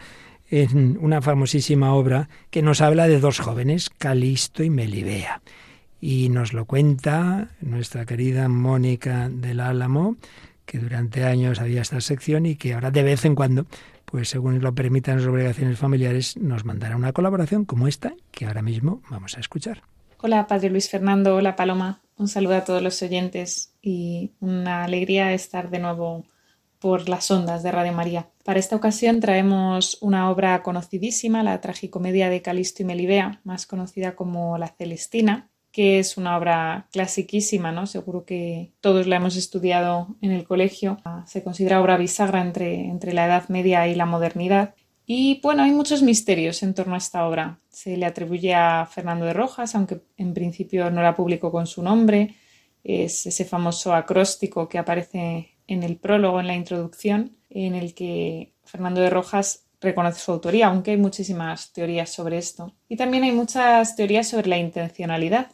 [0.51, 5.41] en una famosísima obra que nos habla de dos jóvenes, Calisto y Melibea.
[6.01, 10.17] Y nos lo cuenta nuestra querida Mónica del Álamo,
[10.65, 13.67] que durante años había esta sección y que ahora de vez en cuando
[14.07, 18.63] pues según lo permitan las obligaciones familiares, nos mandará una colaboración como esta que ahora
[18.63, 19.83] mismo vamos a escuchar.
[20.23, 25.33] Hola, Padre Luis Fernando, hola Paloma, un saludo a todos los oyentes y una alegría
[25.35, 26.25] estar de nuevo
[26.79, 28.31] por las ondas de Radio María.
[28.45, 34.15] Para esta ocasión traemos una obra conocidísima, la tragicomedia de Calisto y Melibea, más conocida
[34.15, 37.87] como La Celestina, que es una obra clasiquísima, ¿no?
[37.87, 40.97] Seguro que todos la hemos estudiado en el colegio.
[41.27, 44.75] Se considera obra bisagra entre, entre la Edad Media y la modernidad.
[45.05, 47.61] Y bueno, hay muchos misterios en torno a esta obra.
[47.69, 51.83] Se le atribuye a Fernando de Rojas, aunque en principio no la publicó con su
[51.83, 52.37] nombre.
[52.83, 58.55] Es ese famoso acróstico que aparece en el prólogo, en la introducción, en el que
[58.65, 62.73] Fernando de Rojas reconoce su autoría, aunque hay muchísimas teorías sobre esto.
[62.89, 65.51] Y también hay muchas teorías sobre la intencionalidad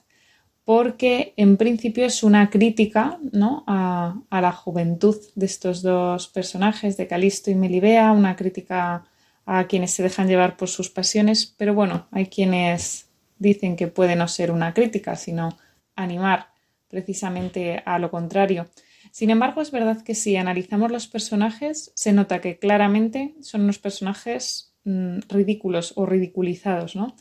[0.64, 3.64] porque en principio es una crítica ¿no?
[3.66, 9.04] a, la juventud de estos dos personajes, de Calisto y Melibea, una crítica
[9.44, 14.14] a quienes se dejan llevar por sus pasiones, pero bueno, hay quienes dicen que puede
[14.14, 15.58] no ser una crítica, sino
[15.96, 16.52] animar
[16.88, 18.68] precisamente a lo contrario.
[19.10, 23.78] Sin embargo, es verdad que si analizamos los personajes, se nota que claramente son unos
[23.78, 27.16] personajes mm, ridículos o ridiculizados, ¿no?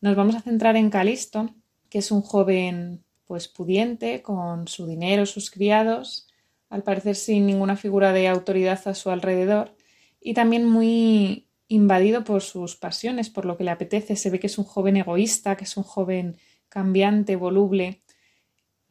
[0.00, 1.54] Nos vamos a centrar en Calisto,
[1.96, 6.28] que es un joven pues pudiente, con su dinero, sus criados,
[6.68, 9.74] al parecer sin ninguna figura de autoridad a su alrededor,
[10.20, 14.14] y también muy invadido por sus pasiones, por lo que le apetece.
[14.14, 16.36] Se ve que es un joven egoísta, que es un joven
[16.68, 18.02] cambiante, voluble,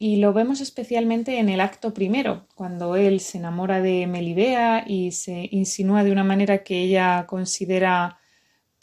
[0.00, 5.12] y lo vemos especialmente en el acto primero, cuando él se enamora de Melibea y
[5.12, 8.18] se insinúa de una manera que ella considera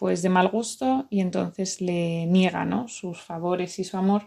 [0.03, 2.89] pues de mal gusto y entonces le niega ¿no?
[2.89, 4.23] sus favores y su amor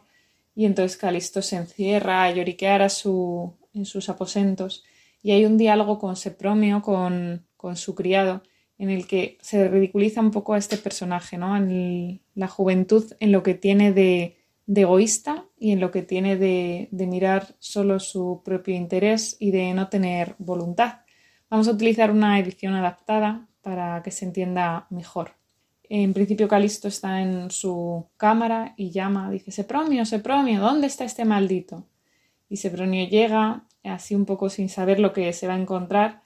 [0.55, 4.85] y entonces Calisto se encierra a lloriquear en sus aposentos
[5.23, 8.43] y hay un diálogo con Sepromio, con, con su criado,
[8.79, 11.55] en el que se ridiculiza un poco a este personaje, ¿no?
[11.59, 16.39] En la juventud, en lo que tiene de, de egoísta y en lo que tiene
[16.39, 21.01] de, de, mirar solo su propio interés y de no tener voluntad.
[21.51, 25.36] Vamos a utilizar una edición adaptada para que se entienda mejor.
[25.89, 31.25] En principio Calisto está en su cámara y llama, dice, Sepronio, Sepronio, ¿dónde está este
[31.25, 31.87] maldito?
[32.49, 36.23] Y Sepronio llega, así un poco sin saber lo que se va a encontrar,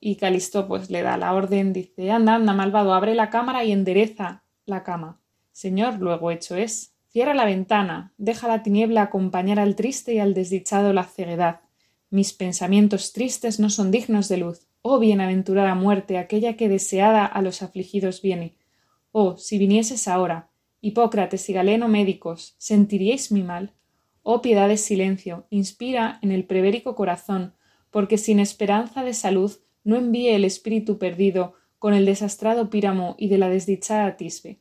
[0.00, 3.72] y Calisto pues le da la orden, dice, anda, anda, malvado, abre la cámara y
[3.72, 5.20] endereza la cama.
[5.52, 10.32] Señor, luego hecho es, cierra la ventana, deja la tiniebla acompañar al triste y al
[10.32, 11.60] desdichado la ceguedad.
[12.08, 14.66] Mis pensamientos tristes no son dignos de luz.
[14.80, 18.54] Oh bienaventurada muerte, aquella que deseada a los afligidos viene
[19.16, 20.50] Oh, si vinieses ahora,
[20.80, 23.72] Hipócrates y Galeno médicos, ¿sentiríais mi mal?
[24.24, 27.54] Oh piedad de silencio, inspira en el prevérico corazón,
[27.92, 29.52] porque sin esperanza de salud
[29.84, 34.58] no envíe el espíritu perdido con el desastrado Píramo y de la desdichada Tisbe.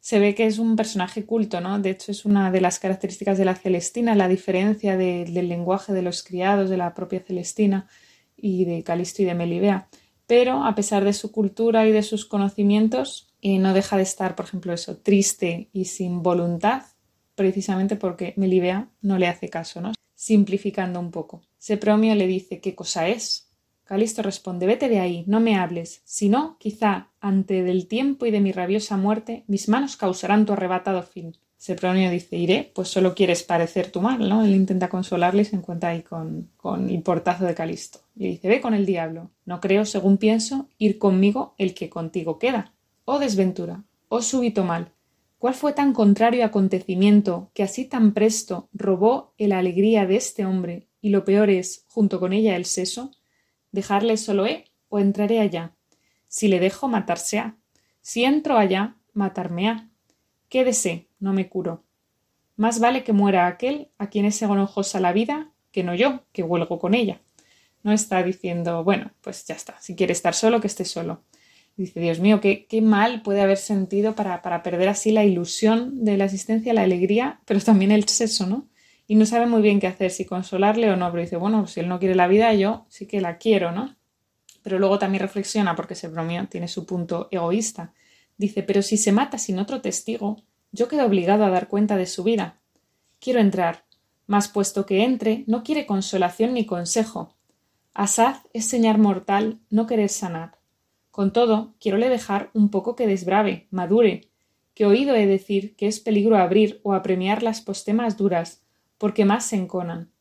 [0.00, 1.78] Se ve que es un personaje culto, ¿no?
[1.78, 6.02] De hecho, es una de las características de la Celestina, la diferencia del lenguaje de
[6.02, 7.88] los criados de la propia Celestina
[8.36, 9.88] y de Calisto y de Melibea.
[10.26, 14.34] Pero, a pesar de su cultura y de sus conocimientos, eh, no deja de estar,
[14.34, 16.82] por ejemplo, eso, triste y sin voluntad
[17.38, 19.92] precisamente porque Melibea no le hace caso, ¿no?
[20.14, 21.40] Simplificando un poco.
[21.56, 23.48] Sepromio le dice ¿qué cosa es?
[23.84, 28.32] Calisto responde Vete de ahí, no me hables, si no, quizá, ante del tiempo y
[28.32, 31.36] de mi rabiosa muerte, mis manos causarán tu arrebatado fin.
[31.56, 34.44] Sepromio dice Iré, pues solo quieres parecer tu mal, ¿no?
[34.44, 38.00] Él intenta consolarle y se encuentra ahí con, con el portazo de Calisto.
[38.14, 39.30] Y dice Ve con el diablo.
[39.44, 42.74] No creo, según pienso, ir conmigo el que contigo queda.
[43.10, 44.92] Oh desventura, oh súbito mal,
[45.38, 50.88] ¿Cuál fue tan contrario acontecimiento que así tan presto robó la alegría de este hombre
[51.00, 53.12] y lo peor es, junto con ella, el seso?
[53.72, 55.74] ¿Dejarle solo he o entraré allá?
[56.26, 57.56] Si le dejo, matarse ha.
[58.02, 59.88] Si entro allá, matarme ha.
[60.50, 61.84] Quédese, no me curo.
[62.56, 66.42] Más vale que muera aquel a quien es enojosa la vida que no yo, que
[66.42, 67.22] huelgo con ella.
[67.82, 71.22] No está diciendo, bueno, pues ya está, si quiere estar solo, que esté solo.
[71.78, 76.04] Dice, Dios mío, qué, qué mal puede haber sentido para, para, perder así la ilusión
[76.04, 78.66] de la existencia, la alegría, pero también el sexo, ¿no?
[79.06, 81.78] Y no sabe muy bien qué hacer, si consolarle o no, pero dice, bueno, si
[81.78, 83.94] él no quiere la vida, yo sí que la quiero, ¿no?
[84.64, 87.94] Pero luego también reflexiona, porque se bromea, tiene su punto egoísta.
[88.36, 92.06] Dice, pero si se mata sin otro testigo, yo quedo obligado a dar cuenta de
[92.06, 92.58] su vida.
[93.20, 93.84] Quiero entrar,
[94.26, 97.36] mas puesto que entre, no quiere consolación ni consejo.
[97.94, 100.57] Asaz es señar mortal no querer sanar.
[101.18, 104.28] Con todo, quiérole dejar un poco que desbrave, madure,
[104.72, 108.62] que oído he decir que es peligro abrir o apremiar las postemas duras,
[108.98, 110.12] porque más se enconan.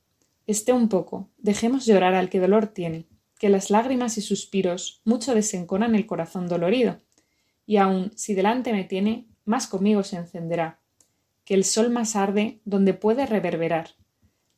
[0.47, 3.05] Esté un poco, dejemos llorar al que dolor tiene,
[3.37, 6.97] que las lágrimas y suspiros mucho desenconan el corazón dolorido,
[7.67, 10.79] y aun si delante me tiene, más conmigo se encenderá,
[11.45, 13.91] que el sol más arde donde puede reverberar.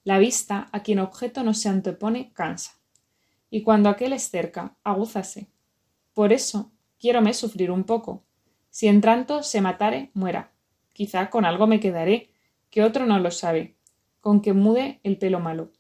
[0.06, 2.80] La vista a quien objeto no se antepone cansa,
[3.50, 5.50] y cuando aquel es cerca, agúzase,
[6.20, 8.26] por eso quiérome sufrir un poco.
[8.70, 10.52] Si en tanto se matare, muera.
[10.92, 12.34] Quizá con algo me quedaré,
[12.70, 13.78] que otro no lo sabe,
[14.20, 15.72] con que mude el pelo malo.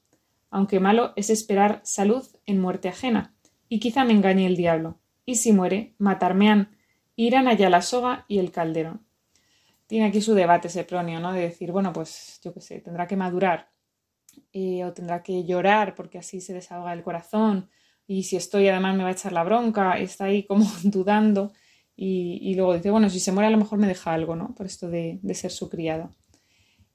[0.49, 3.36] Aunque malo es esperar salud en muerte ajena,
[3.67, 5.02] y quizá me engañe el diablo.
[5.25, 6.78] Y si muere, matarme han,
[7.17, 9.06] irán allá la soga y el calderón.
[9.88, 11.34] Tiene aquí su debate Sepronio, ¿no?
[11.34, 13.71] De decir, bueno, pues yo qué sé, tendrá que madurar,
[14.54, 17.69] eh, o tendrá que llorar porque así se desahoga el corazón,
[18.10, 21.54] y si estoy además me va a echar la bronca, está ahí como dudando
[21.95, 24.56] y, luego dice, bueno, si se muere a lo mejor me deja algo, ¿no?
[24.56, 26.10] Por esto de, ser su criado.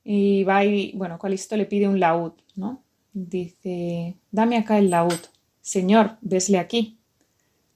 [0.03, 2.83] Y va y, bueno, Calisto le pide un laúd, ¿no?
[3.13, 5.21] Dice, dame acá el laúd.
[5.61, 6.99] Señor, vesle aquí.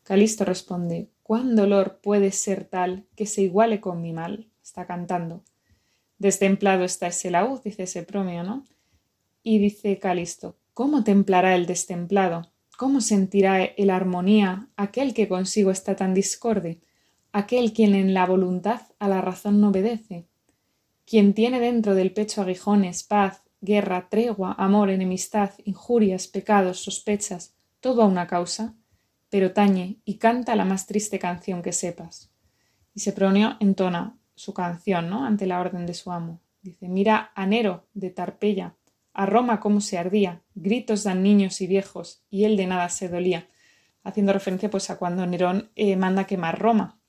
[0.03, 4.49] Calisto responde, ¿cuán dolor puede ser tal que se iguale con mi mal?
[4.65, 5.45] Está cantando.
[6.19, 8.65] Destemplado está ese laúd, dice ese promio, ¿no?
[9.45, 12.51] Y dice Calisto, ¿cómo templará el destemplado?
[12.79, 16.79] ¿Cómo sentirá el armonía aquel que consigo está tan discorde,
[17.33, 20.29] aquel quien en la voluntad a la razón no obedece,
[21.05, 28.03] quien tiene dentro del pecho aguijones, paz, guerra, tregua, amor, enemistad, injurias, pecados, sospechas, todo
[28.03, 28.77] a una causa,
[29.29, 32.31] pero tañe y canta la más triste canción que sepas.
[32.95, 35.25] Y Sepronio entona su canción, ¿no?
[35.25, 36.43] ante la orden de su amo.
[36.63, 38.77] Dice, mira a Nero de Tarpeya,
[39.19, 43.09] a Roma cómo se ardía, gritos dan niños y viejos, y él de nada se
[43.09, 43.49] dolía,
[44.05, 47.01] haciendo referencia pues a cuando Nerón eh, manda quemar Roma.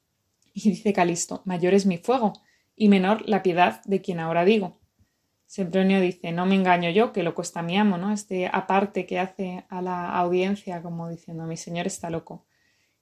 [0.55, 2.33] Y dice Calisto, mayor es mi fuego,
[2.75, 4.79] y menor la piedad de quien ahora digo.
[5.45, 8.11] Sempronio dice, no me engaño yo, que lo cuesta mi amo, ¿no?
[8.11, 12.47] Este aparte que hace a la audiencia como diciendo, mi señor está loco.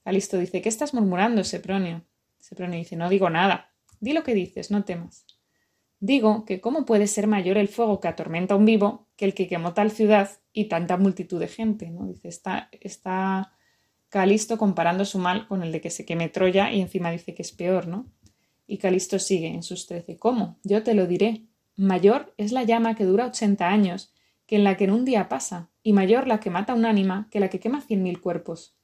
[0.03, 2.03] Calisto dice, ¿qué estás murmurando, Sepronio?
[2.39, 3.71] Sepronio dice, no digo nada.
[4.01, 5.25] Di lo que dices, no temas.
[5.99, 9.33] Digo que cómo puede ser mayor el fuego que atormenta a un vivo que el
[9.33, 12.05] que quemó tal ciudad y tanta multitud de gente, ¿no?
[12.05, 13.53] Dice, está, está
[14.09, 17.41] Calisto comparando su mal con el de que se queme Troya y encima dice que
[17.41, 18.05] es peor, ¿no?
[18.67, 20.17] Y Calisto sigue en sus trece.
[20.17, 20.59] ¿Cómo?
[20.63, 21.47] Yo te lo diré.
[21.75, 24.13] Mayor es la llama que dura ochenta años,
[24.45, 27.27] que en la que en un día pasa, y mayor la que mata un ánima
[27.31, 28.75] que la que quema cien mil cuerpos.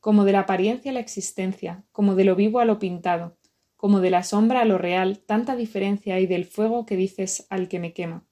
[0.00, 3.37] Como de la apariencia a la existencia, como de lo vivo a lo pintado,
[3.78, 7.68] como de la sombra a lo real, tanta diferencia hay del fuego que dices al
[7.68, 8.26] que me quema.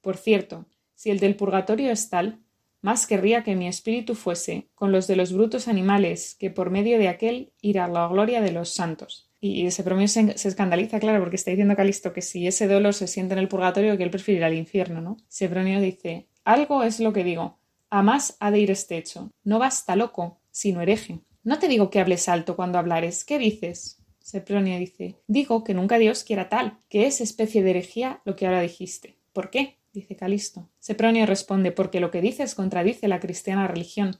[0.00, 2.38] Por cierto, si el del purgatorio es tal,
[2.80, 6.96] más querría que mi espíritu fuese con los de los brutos animales, que por medio
[6.98, 9.30] de aquel ir a la gloria de los santos.
[9.40, 13.08] Y Sepronio se, se, escandaliza, claro, porque está diciendo Calisto que si ese dolor se
[13.08, 15.16] siente en el purgatorio, que él prefiere ir al infierno, ¿no?
[15.28, 17.58] Sepronio dice, algo es lo que digo,
[17.90, 19.32] a más ha de ir este hecho.
[19.42, 21.20] No basta loco, sino hereje.
[21.42, 23.24] No te digo que hables alto cuando hablares.
[23.24, 24.03] ¿Qué dices?
[24.24, 28.46] Sepronio dice, digo que nunca Dios quiera tal, que es especie de herejía lo que
[28.46, 29.18] ahora dijiste.
[29.34, 29.76] ¿Por qué?
[29.92, 30.70] dice Calisto.
[30.78, 34.16] Sepronio responde, porque lo que dices contradice la cristiana religión.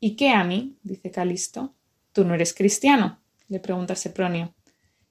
[0.00, 0.78] ¿Y qué a mí?
[0.82, 1.74] dice Calisto.
[2.12, 3.20] ¿Tú no eres cristiano?
[3.48, 4.54] le pregunta Sepronio.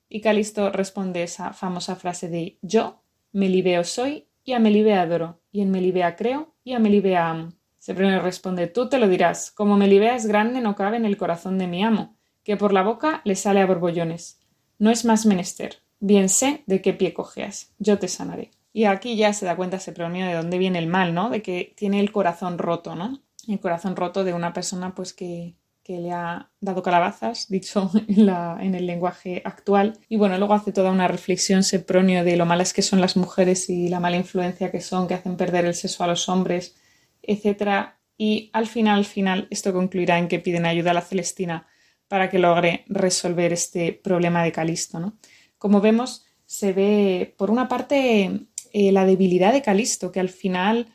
[0.10, 5.62] Y Calisto responde esa famosa frase de yo, Melibeo soy y a Melibea adoro, y
[5.62, 7.54] en Melibea creo y a Melibea amo.
[7.78, 11.60] Sepronio responde tú te lo dirás, como Melibea es grande no cabe en el corazón
[11.60, 14.40] de mi amo, que por la boca le sale a borbollones.
[14.80, 15.82] No es más menester.
[16.00, 17.74] Bien sé de qué pie cojeas.
[17.80, 18.52] Yo te sanaré.
[18.72, 21.30] Y aquí ya se da cuenta Sepronio de dónde viene el mal, ¿no?
[21.30, 23.20] De que tiene el corazón roto, ¿no?
[23.48, 28.76] El corazón roto de una persona pues que, que le ha dado calabazas, dicho en,
[28.76, 29.98] el lenguaje actual.
[30.08, 33.70] Y bueno, luego hace toda una reflexión Sepronio de lo malas que son las mujeres
[33.70, 36.76] y la mala influencia que son, que hacen perder el sexo a los hombres,
[37.24, 37.94] etc.
[38.18, 41.68] Y al final, al final, esto concluirá en que piden ayuda a la Celestina
[42.16, 45.02] para que logre resolver este problema de Calisto.
[45.02, 45.18] ¿no?
[45.58, 50.88] Como vemos, se ve, por una parte, eh, la debilidad de Calisto, que al final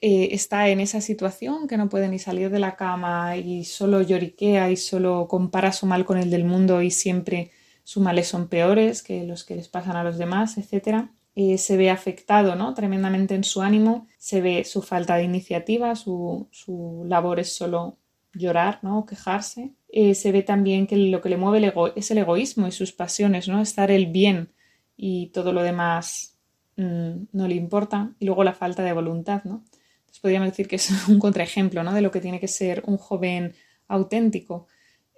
[0.00, 4.02] eh, está en esa situación, que no puede ni salir de la cama y solo
[4.02, 7.50] lloriquea y solo compara su mal con el del mundo y siempre
[7.82, 11.08] sus males son peores que los que les pasan a los demás, etc.
[11.34, 12.72] Eh, se ve afectado ¿no?
[12.72, 17.98] tremendamente en su ánimo, se ve su falta de iniciativa, su, su labor es solo
[18.34, 19.06] llorar ¿no?
[19.06, 19.72] quejarse.
[19.92, 22.92] Se ve también que lo que le mueve el ego es el egoísmo y sus
[22.92, 23.60] pasiones, ¿no?
[23.60, 24.48] estar el bien
[24.96, 26.32] y todo lo demás
[26.76, 29.64] Mm, no le importa, y luego la falta de voluntad, ¿no?
[30.00, 31.92] Entonces podríamos decir que es un contraejemplo, ¿no?
[31.92, 33.54] De lo que tiene que ser un joven
[33.88, 34.66] auténtico.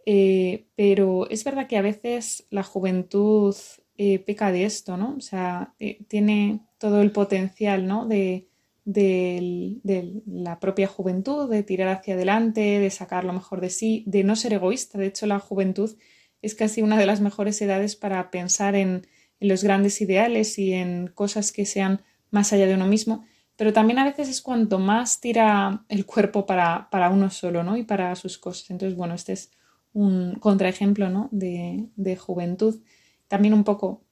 [0.06, 3.54] Eh, pero es verdad que a veces la juventud
[3.96, 5.14] eh, peca de esto, ¿no?
[5.16, 8.06] O sea, eh, tiene todo el potencial, ¿no?
[8.06, 8.48] De,
[8.84, 14.24] de, la propia juventud, de tirar hacia adelante, de sacar lo mejor de sí, de
[14.24, 14.98] no ser egoísta.
[14.98, 15.96] De hecho, la juventud
[16.42, 19.06] es casi una de las mejores edades para pensar en,
[19.40, 23.26] los grandes ideales y en cosas que sean más allá de uno mismo,
[23.56, 27.76] pero también a veces es cuanto más tira el cuerpo para, para uno solo, ¿no?
[27.76, 28.70] Y para sus cosas.
[28.70, 29.50] Entonces, bueno, este es
[29.92, 31.28] un contraejemplo, ¿no?
[31.30, 32.80] De, de juventud.
[33.28, 34.03] También un poco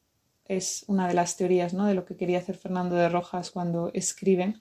[0.57, 1.86] es una de las teorías, ¿no?
[1.86, 4.55] De lo que quería hacer Fernando de Rojas cuando escribe,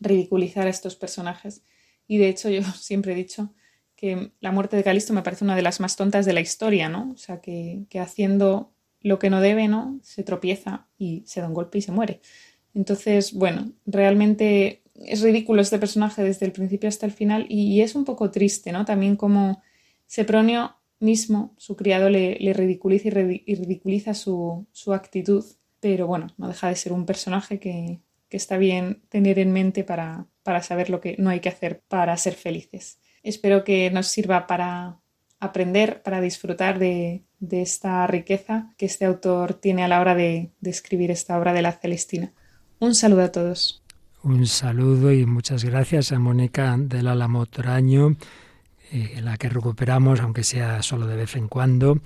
[0.00, 1.62] ridiculizar a estos personajes.
[2.06, 3.54] Y de hecho, yo siempre he dicho
[3.96, 6.88] que la muerte de Calisto me parece una de las más tontas de la historia,
[6.88, 7.12] ¿no?
[7.12, 9.98] O sea, que, que haciendo lo que no debe, ¿no?
[10.02, 12.20] Se tropieza y se da un golpe y se muere.
[12.74, 17.94] Entonces, bueno, realmente es ridículo este personaje desde el principio hasta el final y, es
[17.94, 18.84] un poco triste, ¿no?
[18.84, 19.62] También como
[20.06, 23.10] Sepronio mismo, su criado, le, ridiculiza y,
[23.54, 25.44] ridiculiza su, actitud,
[25.80, 29.84] pero bueno, no deja de ser un personaje que, que está bien tener en mente
[29.84, 32.98] para, para saber lo que no hay que hacer para ser felices.
[33.22, 34.98] Espero que nos sirva para
[35.42, 41.10] aprender, para disfrutar de, esta riqueza que este autor tiene a la hora de, escribir
[41.10, 42.32] esta obra de la Celestina.
[42.78, 43.82] Un saludo a todos.
[44.22, 48.16] Un saludo y muchas gracias a Mónica del Álamo Toraño,
[48.92, 51.98] eh, en la que recuperamos, aunque sea solo de vez en cuando,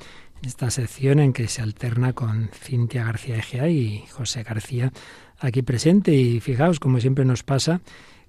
[0.42, 4.92] esta sección en que se alterna con Cintia García Egea y José García
[5.40, 6.14] aquí presente.
[6.14, 7.80] Y fijaos, como siempre nos pasa,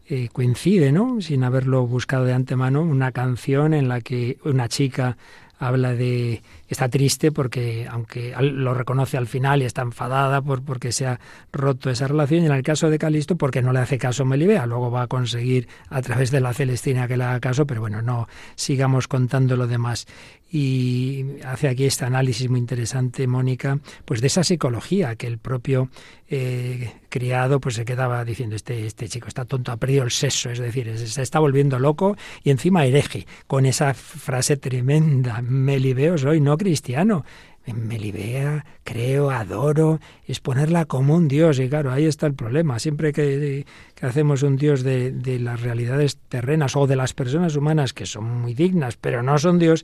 [0.10, 1.22] eh, coincide, ¿no?
[1.22, 5.18] Sin haberlo buscado de antemano, una canción en la que una chica
[5.60, 10.92] habla de está triste porque aunque lo reconoce al final y está enfadada por porque
[10.92, 11.20] se ha
[11.52, 14.66] roto esa relación y en el caso de Calisto porque no le hace caso Melibea.
[14.66, 18.02] Luego va a conseguir a través de la Celestina que le haga caso pero bueno
[18.02, 20.08] no sigamos contando lo demás.
[20.50, 25.90] Y hace aquí este análisis muy interesante Mónica pues de esa psicología que el propio
[26.30, 30.50] eh, criado pues se quedaba diciendo este este chico está tonto ha perdido el sexo
[30.50, 36.42] es decir se está volviendo loco y encima hereje con esa frase tremenda Melibeo soy
[36.42, 37.26] no cristiano.
[37.66, 41.60] Me libera, creo, adoro, es ponerla como un Dios.
[41.60, 42.80] Y claro, ahí está el problema.
[42.80, 43.66] Siempre que,
[44.02, 48.24] hacemos un Dios de, de las realidades terrenas o de las personas humanas que son
[48.42, 49.84] muy dignas, pero no son Dios,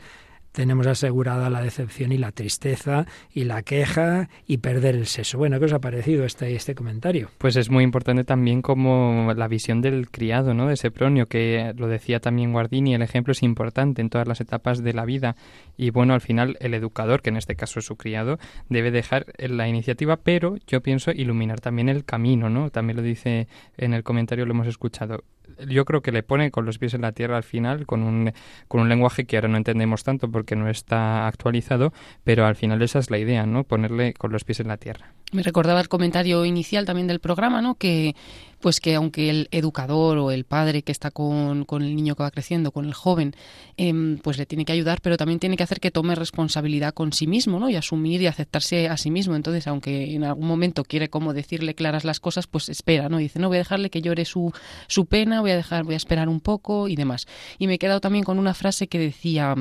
[0.53, 5.37] tenemos asegurada la decepción y la tristeza y la queja y perder el seso.
[5.37, 7.29] Bueno, ¿qué os ha parecido este, este comentario?
[7.39, 10.67] Pues es muy importante también como la visión del criado, ¿no?
[10.67, 14.83] De Sepronio, que lo decía también Guardini, el ejemplo es importante en todas las etapas
[14.83, 15.35] de la vida
[15.75, 18.37] y bueno, al final el educador, que en este caso es su criado,
[18.69, 22.69] debe dejar la iniciativa, pero yo pienso iluminar también el camino, ¿no?
[22.69, 23.47] También lo dice
[23.77, 25.23] en el comentario, lo hemos escuchado
[25.67, 28.33] yo creo que le pone con los pies en la tierra al final, con un,
[28.67, 31.93] con un lenguaje que ahora no entendemos tanto porque no está actualizado,
[32.23, 33.63] pero al final esa es la idea, ¿no?
[33.63, 35.13] Ponerle con los pies en la tierra.
[35.31, 37.75] Me recordaba el comentario inicial también del programa, ¿no?
[37.75, 38.15] Que
[38.63, 42.23] pues que aunque el educador o el padre que está con, con el niño que
[42.23, 43.35] va creciendo, con el joven,
[43.75, 47.11] em, pues le tiene que ayudar, pero también tiene que hacer que tome responsabilidad con
[47.11, 47.69] sí mismo, ¿no?
[47.69, 49.35] Y asumir y aceptarse a sí mismo.
[49.35, 53.17] Entonces, aunque en algún momento quiere como decirle claras las cosas, pues espera, ¿no?
[53.17, 54.53] dice, no, voy a dejarle que llore su,
[54.87, 57.25] su pena, voy a dejar, voy a esperar un poco y demás.
[57.57, 59.55] Y me he quedado también con una frase que decía,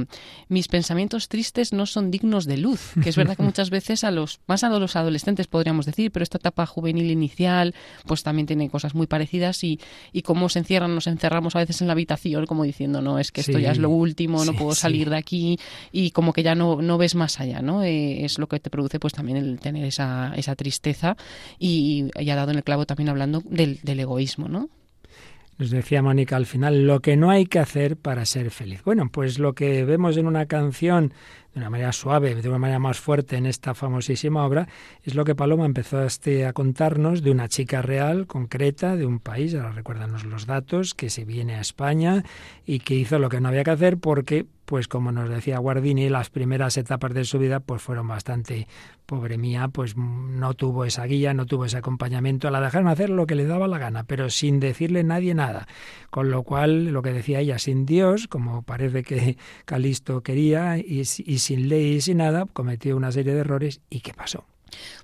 [0.46, 4.12] mis pensamientos tristes no son dignos de luz, que es verdad que muchas veces a
[4.12, 7.74] los, más a los adolescentes podríamos decir, pero esta etapa juvenil inicial,
[8.06, 9.80] pues también tiene cosas muy parecidas y,
[10.12, 13.32] y cómo se encierran, nos encerramos a veces en la habitación como diciendo, no, es
[13.32, 15.58] que esto ya es lo último, no puedo salir de aquí
[15.90, 17.82] y como que ya no, no ves más allá, ¿no?
[17.82, 21.16] Eh, es lo que te produce pues también el tener esa, esa tristeza
[21.58, 24.68] y, ya ha dado en el clavo también hablando del, del egoísmo, ¿no?
[25.58, 28.82] Nos decía Mónica al final, lo que no hay que hacer para ser feliz.
[28.84, 31.12] Bueno, pues lo que vemos en una canción
[31.54, 34.68] de una manera suave, de una manera más fuerte en esta famosísima obra,
[35.02, 39.18] es lo que Paloma empezó este, a contarnos de una chica real, concreta, de un
[39.18, 42.24] país, ahora recuérdanos los datos, que se viene a España
[42.64, 46.08] y que hizo lo que no había que hacer porque pues como nos decía Guardini,
[46.08, 48.68] las primeras etapas de su vida pues fueron bastante,
[49.04, 53.26] pobre mía, pues no tuvo esa guía, no tuvo ese acompañamiento, la dejaron hacer lo
[53.26, 55.66] que le daba la gana, pero sin decirle nadie nada.
[56.08, 59.36] Con lo cual, lo que decía ella, sin Dios, como parece que
[59.66, 63.80] Calisto quería, y, y sin ley y sin nada, cometió una serie de errores.
[63.90, 64.44] ¿Y qué pasó?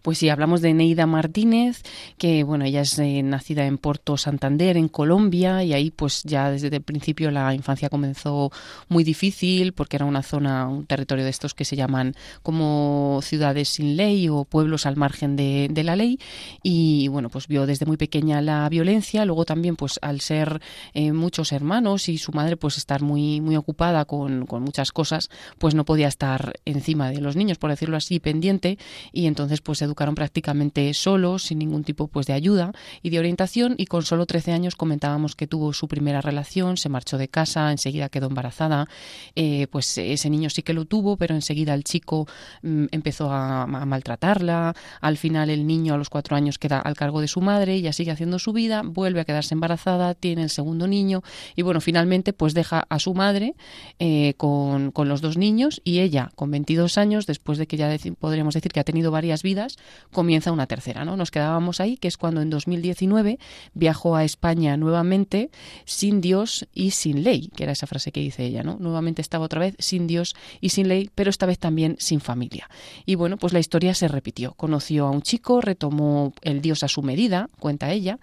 [0.02, 1.82] Pues sí, hablamos de Neida Martínez,
[2.16, 6.50] que bueno, ella es eh, nacida en Porto Santander, en Colombia, y ahí pues ya
[6.50, 8.50] desde el principio la infancia comenzó
[8.88, 13.68] muy difícil porque era una zona, un territorio de estos que se llaman como ciudades
[13.68, 16.18] sin ley o pueblos al margen de, la ley,
[16.62, 20.60] y bueno, pues vio desde muy pequeña la violencia, luego también pues al ser
[20.92, 25.30] eh, muchos hermanos y su madre pues estar muy, muy ocupada con, con muchas cosas,
[25.58, 28.78] pues no podía estar encima de los niños, por decirlo así, pendiente,
[29.12, 33.18] y entonces pues se educaron prácticamente solos, sin ningún tipo pues de ayuda y de
[33.18, 37.28] orientación y con solo 13 años comentábamos que tuvo su primera relación, se marchó de
[37.28, 38.88] casa, enseguida quedó embarazada,
[39.34, 42.26] eh, pues ese niño sí que lo tuvo, pero enseguida el chico
[42.62, 47.20] mm, empezó a, maltratarla, al final el niño a los cuatro años queda al cargo
[47.20, 50.86] de su madre, ella sigue haciendo su vida, vuelve a quedarse embarazada, tiene el segundo
[50.86, 51.22] niño
[51.56, 53.54] y bueno, finalmente pues deja a su madre
[53.98, 57.94] eh, con, con los dos niños y ella con 22 años, después de que ya
[58.18, 59.42] podríamos decir que ha tenido varias
[60.12, 61.16] comienza una tercera, ¿no?
[61.16, 63.38] Nos quedábamos ahí, que es cuando en 2019
[63.74, 65.50] viajó a España nuevamente
[65.84, 68.76] sin Dios y sin ley, que era esa frase que dice ella, ¿no?
[68.78, 72.68] Nuevamente estaba otra vez sin Dios y sin ley, pero esta vez también sin familia.
[73.06, 74.54] Y bueno, pues la historia se repitió.
[74.54, 78.18] Conoció a un chico, retomó el Dios a su medida, cuenta ella,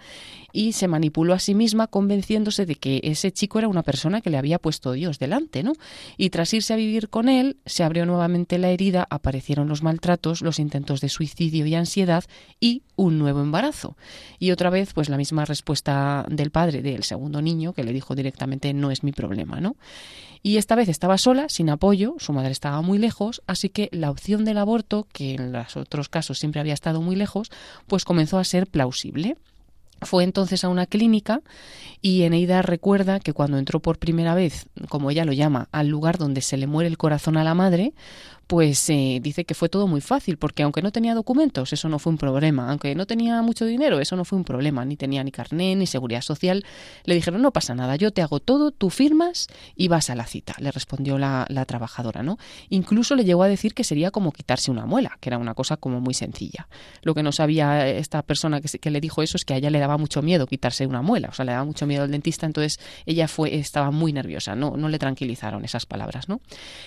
[0.51, 4.29] y se manipuló a sí misma convenciéndose de que ese chico era una persona que
[4.29, 5.73] le había puesto Dios delante, ¿no?
[6.17, 10.41] Y tras irse a vivir con él, se abrió nuevamente la herida, aparecieron los maltratos,
[10.41, 12.23] los intentos de suicidio y ansiedad
[12.59, 13.97] y un nuevo embarazo.
[14.37, 18.15] Y otra vez, pues la misma respuesta del padre del segundo niño, que le dijo
[18.15, 19.75] directamente no es mi problema, ¿no?
[20.43, 24.11] Y esta vez estaba sola, sin apoyo, su madre estaba muy lejos, así que la
[24.11, 27.49] opción del aborto, que en los otros casos siempre había estado muy lejos,
[27.87, 29.37] pues comenzó a ser plausible.
[30.01, 31.41] Fue entonces a una clínica
[32.01, 36.17] y Eneida recuerda que cuando entró por primera vez, como ella lo llama, al lugar
[36.17, 37.93] donde se le muere el corazón a la madre,
[38.47, 41.99] pues eh, dice que fue todo muy fácil, porque aunque no tenía documentos, eso no
[41.99, 45.23] fue un problema, aunque no tenía mucho dinero, eso no fue un problema, ni tenía
[45.23, 46.63] ni carné, ni seguridad social,
[47.05, 50.25] le dijeron, no pasa nada, yo te hago todo, tú firmas y vas a la
[50.25, 52.37] cita, le respondió la, trabajadora, ¿no?
[52.69, 55.77] Incluso le llegó a decir que sería como quitarse una muela, que era una cosa
[55.77, 56.67] como muy sencilla.
[57.01, 59.79] Lo que no sabía esta persona que, le dijo eso es que a ella le
[59.79, 62.79] daba mucho miedo quitarse una muela, o sea, le daba mucho miedo al dentista, entonces
[63.07, 66.39] ella fue, estaba muy nerviosa, no, no le tranquilizaron esas palabras, ¿no?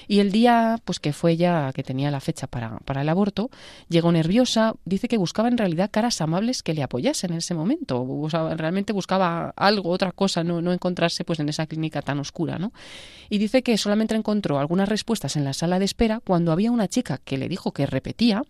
[0.07, 3.51] Y el día, pues que fue ella que tenía la fecha para, para el aborto,
[3.89, 8.07] llegó nerviosa, dice que buscaba en realidad caras amables que le apoyasen en ese momento,
[8.57, 12.73] realmente buscaba algo, otra cosa, no, no encontrarse pues en esa clínica tan oscura, ¿no?
[13.29, 16.89] Y dice que solamente encontró algunas respuestas en la sala de espera cuando había una
[16.89, 18.43] chica que le dijo que repetía,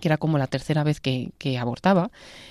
[0.00, 2.10] que era como la tercera vez que, abortaba,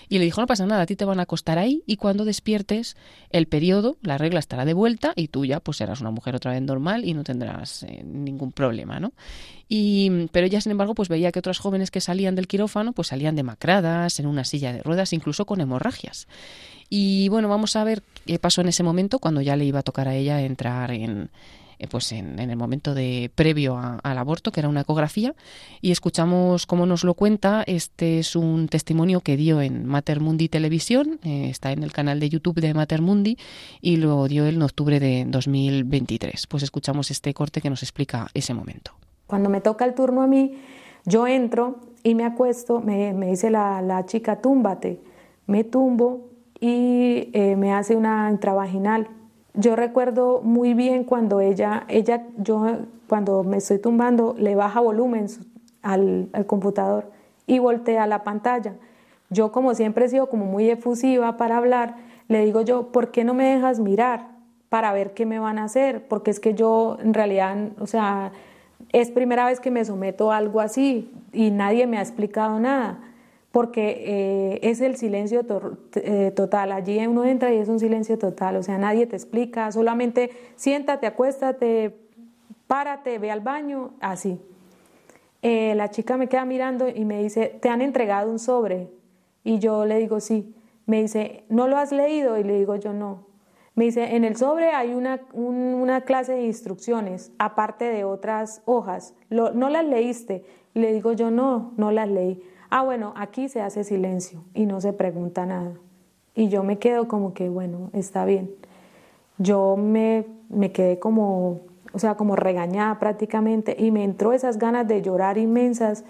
[0.10, 2.26] y le dijo, no pasa nada, a ti te van a acostar ahí y cuando
[2.26, 2.96] despiertes
[3.30, 6.52] el periodo, la regla estará de vuelta y tú ya pues serás una mujer otra
[6.52, 9.14] vez normal y no tendrás eh, ningún problema, ¿no?
[9.68, 13.08] Y, pero ella, sin embargo, pues veía que otras jóvenes que salían del quirófano pues
[13.08, 16.28] salían demacradas, en una silla de ruedas, incluso con hemorragias.
[16.90, 19.84] Y bueno, vamos a ver qué pasó en ese momento cuando ya le iba a
[19.84, 21.30] tocar a ella entrar en,
[21.82, 25.34] eh, pues en, el momento de previo al aborto, que era una ecografía,
[25.82, 27.64] y escuchamos cómo nos lo cuenta.
[27.66, 32.20] Este es un testimonio que dio en Mater Mundi Televisión, eh, está en el canal
[32.20, 33.38] de YouTube de Mater Mundi
[33.82, 36.46] y lo dio en octubre de 2023.
[36.46, 38.92] Pues escuchamos este corte que nos explica ese momento.
[39.26, 40.60] Cuando me toca el turno a mí,
[41.06, 45.02] yo entro y me acuesto, me, dice la, la, chica, túmbate.
[45.48, 46.30] Me tumbo
[46.60, 49.08] y eh, me hace una intravaginal.
[49.54, 52.66] Yo recuerdo muy bien cuando ella, ella, yo
[53.08, 55.28] cuando me estoy tumbando, le baja volumen
[55.82, 57.12] al, computador
[57.48, 58.76] y voltea la pantalla.
[59.30, 61.98] Yo como siempre he sido como muy efusiva para hablar,
[62.30, 64.30] le digo yo, ¿por qué no me dejas mirar
[64.70, 66.08] para ver qué me van a hacer?
[66.08, 68.32] Porque es que yo en realidad, o sea,
[68.94, 73.00] es primera vez que me someto a algo así y nadie me ha explicado nada,
[73.52, 75.46] porque eh, es el silencio
[75.96, 76.72] eh, total.
[76.72, 81.06] Allí uno entra y es un silencio total, o sea, nadie te explica, solamente siéntate,
[81.08, 81.98] acuéstate,
[82.68, 84.40] párate, ve al baño, así.
[85.42, 88.90] Eh, la chica me queda mirando y me dice, ¿te han entregado un sobre?
[89.44, 90.56] Y yo le digo, sí.
[90.86, 92.38] Me dice, ¿no lo has leído?
[92.38, 93.28] Y le digo, yo no.
[93.74, 99.16] Me dice, en el sobre hay una, clase de instrucciones, aparte de otras hojas.
[99.30, 100.44] ¿No las leíste?
[100.74, 102.44] Le digo yo, no, no las leí.
[102.72, 105.74] Ah, bueno, aquí se hace silencio y no se pregunta nada.
[106.34, 108.50] Y yo me quedo como que, bueno, está bien.
[109.38, 111.60] Yo me, me quedé como,
[111.94, 116.04] o sea, como regañada prácticamente y me entró esas ganas de llorar inmensas,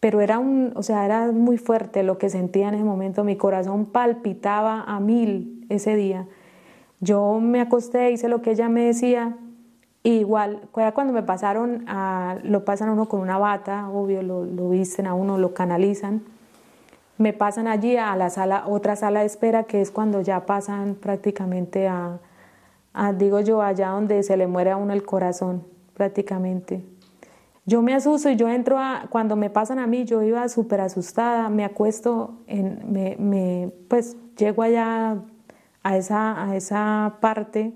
[0.00, 3.22] pero era un, o sea, era muy fuerte lo que sentía en ese momento.
[3.22, 6.26] Mi corazón palpitaba a mil ese día
[7.00, 9.36] yo me acosté, hice lo que ella me decía,
[10.10, 14.68] igual, cuando me pasaron, a, lo pasan a uno con una bata, obvio, lo, lo
[14.68, 16.22] visten a uno, lo canalizan,
[17.18, 20.94] me pasan allí a la sala, otra sala de espera, que es cuando ya pasan
[20.94, 22.18] prácticamente a,
[23.14, 26.84] digo yo, allá donde se le muere a uno el corazón, prácticamente.
[27.64, 30.80] Yo me asusto y yo entro a, cuando me pasan a mí, yo iba súper
[30.82, 35.16] asustada, me acuesto, en, me, me, pues llego allá
[35.82, 37.72] a esa, a esa parte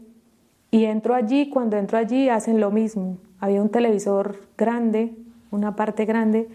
[0.71, 3.19] y entro allí, cuando entro allí hacen lo mismo.
[3.41, 5.15] Había un televisor grande,
[5.51, 6.49] una parte grande,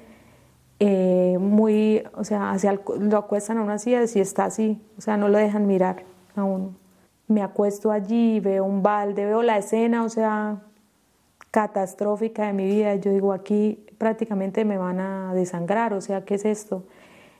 [0.80, 5.18] eh, muy, o sea, hacia lo acuestan a una silla y está así, o sea,
[5.18, 6.04] no lo dejan mirar
[6.36, 6.76] a uno.
[7.28, 10.62] Me acuesto allí, veo un balde, veo la escena, o sea,
[11.52, 12.96] catastrófica de mi vida.
[12.96, 16.84] Yo digo, aquí prácticamente me van a desangrar, o sea, ¿qué es esto?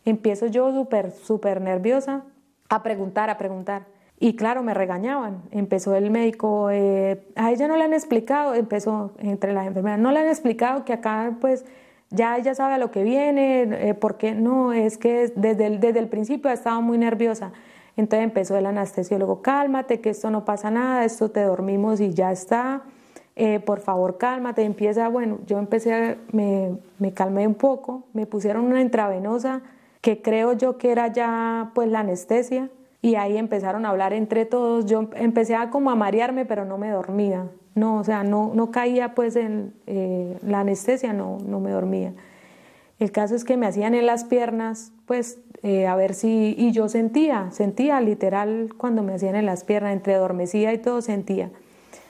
[0.06, 2.24] Empiezo yo súper, súper nerviosa
[2.70, 3.86] a preguntar, a preguntar.
[4.20, 5.42] Y claro, me regañaban.
[5.52, 10.12] Empezó el médico, eh, a ella no le han explicado, empezó entre las enfermeras, no
[10.12, 11.66] le han explicado que acá pues
[12.12, 16.00] ya ella sabe a lo que viene, eh, porque no, es que desde el, desde
[16.00, 17.52] el principio ha estado muy nerviosa.
[17.98, 22.32] Entonces empezó el anestesiólogo, cálmate, que esto no pasa nada, esto te dormimos y ya
[22.32, 22.84] está,
[23.38, 28.66] eh, por favor cálmate, empieza, bueno, yo empecé, me, me calmé un poco, me pusieron
[28.66, 29.62] una intravenosa
[30.02, 32.70] que creo yo que era ya pues la anestesia,
[33.06, 34.88] y ahí empezaron a hablar entre todos.
[34.88, 37.52] Yo empecé a como a marearme, pero no me dormía.
[37.76, 42.16] No, o sea, no, no caía pues en eh, la anestesia, no, no me dormía.
[42.98, 46.72] El caso es que me hacían en las piernas, pues eh, a ver si, y
[46.72, 51.52] yo sentía, sentía literal cuando me hacían en las piernas, entre adormecida y todo sentía.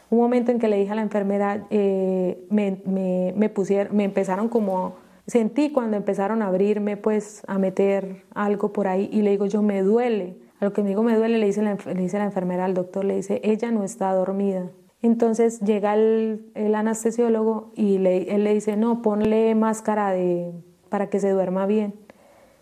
[0.09, 4.05] Un momento en que le dije a la enfermera, eh, me, me, me, pusieron, me
[4.05, 4.95] empezaron como,
[5.27, 9.61] sentí cuando empezaron a abrirme, pues a meter algo por ahí y le digo yo,
[9.61, 13.15] me duele lo que me digo me duele, le dice, la, enfermera al doctor, le
[13.15, 14.71] dice, ella no está dormida.
[15.01, 20.51] Entonces llega el, el anestesiólogo y le, él le dice, no, ponle máscara de,
[20.89, 21.93] para que se duerma bien.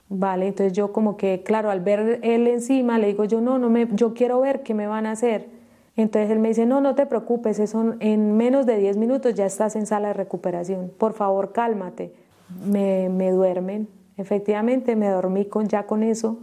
[0.10, 3.70] Vale, entonces yo como que, claro, al ver él encima, le digo yo, no, no
[3.70, 5.48] me, yo quiero ver qué me van a hacer.
[5.96, 9.46] Entonces él me dice, no, no te preocupes, eso en menos de 10 minutos ya
[9.46, 10.92] estás en sala de recuperación.
[10.98, 12.14] Por favor, cálmate.
[12.66, 13.88] Me, me duermen.
[14.18, 16.40] Efectivamente, me dormí con, ya con eso.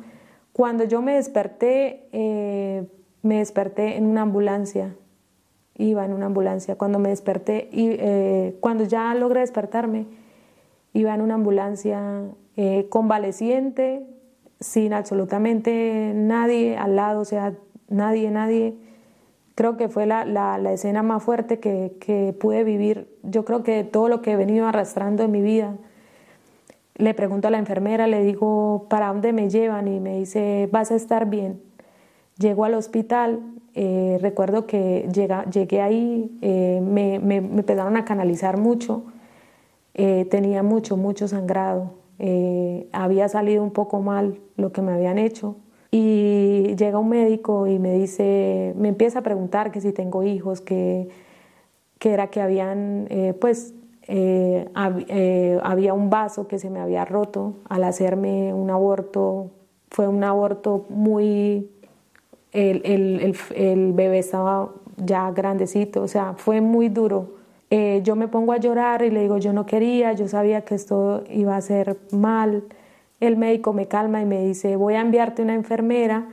[0.52, 2.86] Cuando yo me desperté, eh,
[3.22, 4.96] me desperté en una ambulancia,
[5.76, 6.76] iba en una ambulancia.
[6.76, 10.06] Cuando me desperté, y, eh, cuando ya logré despertarme,
[10.92, 12.24] iba en una ambulancia
[12.56, 14.06] eh, convaleciente,
[14.58, 17.54] sin absolutamente nadie al lado, o sea,
[17.88, 18.74] nadie, nadie.
[19.54, 23.16] Creo que fue la, la, la escena más fuerte que, que pude vivir.
[23.22, 25.76] Yo creo que todo lo que he venido arrastrando en mi vida,
[26.96, 29.88] le pregunto a la enfermera, le digo, ¿para dónde me llevan?
[29.88, 31.60] Y me dice, vas a estar bien.
[32.38, 33.40] Llego al hospital,
[33.74, 39.04] eh, recuerdo que llega, llegué ahí, eh, me, me, empezaron a canalizar mucho,
[39.94, 41.94] eh, tenía mucho, mucho sangrado,
[42.92, 45.56] había salido un poco mal lo que me habían hecho.
[45.90, 50.60] Y llega un médico y me dice, me empieza a preguntar que si tengo hijos,
[50.60, 51.08] que
[51.98, 53.08] que era que habían,
[53.42, 53.74] pues,
[54.12, 54.68] eh,
[55.08, 59.50] eh, había un vaso que se me había roto al hacerme un aborto.
[59.90, 61.70] Fue un aborto muy...
[62.52, 67.36] El, el, el, bebé estaba ya grandecito, o sea, fue muy duro.
[67.70, 71.22] yo me pongo a llorar y le digo, yo no quería, yo sabía que esto
[71.30, 72.64] iba a ser mal.
[73.20, 76.28] El médico me calma y me dice, voy a enviarte una enfermera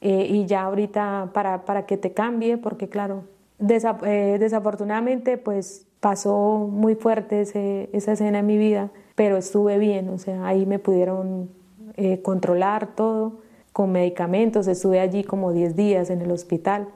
[0.00, 3.24] y ya ahorita para, para que te cambie, porque claro,
[3.58, 10.18] eh, desafortunadamente, pues pasó muy fuerte esa escena en mi vida, pero estuve bien, o
[10.18, 11.50] sea, ahí me pudieron
[11.96, 13.40] eh, controlar todo
[13.72, 16.86] con medicamentos, estuve allí como 10 días en el hospital.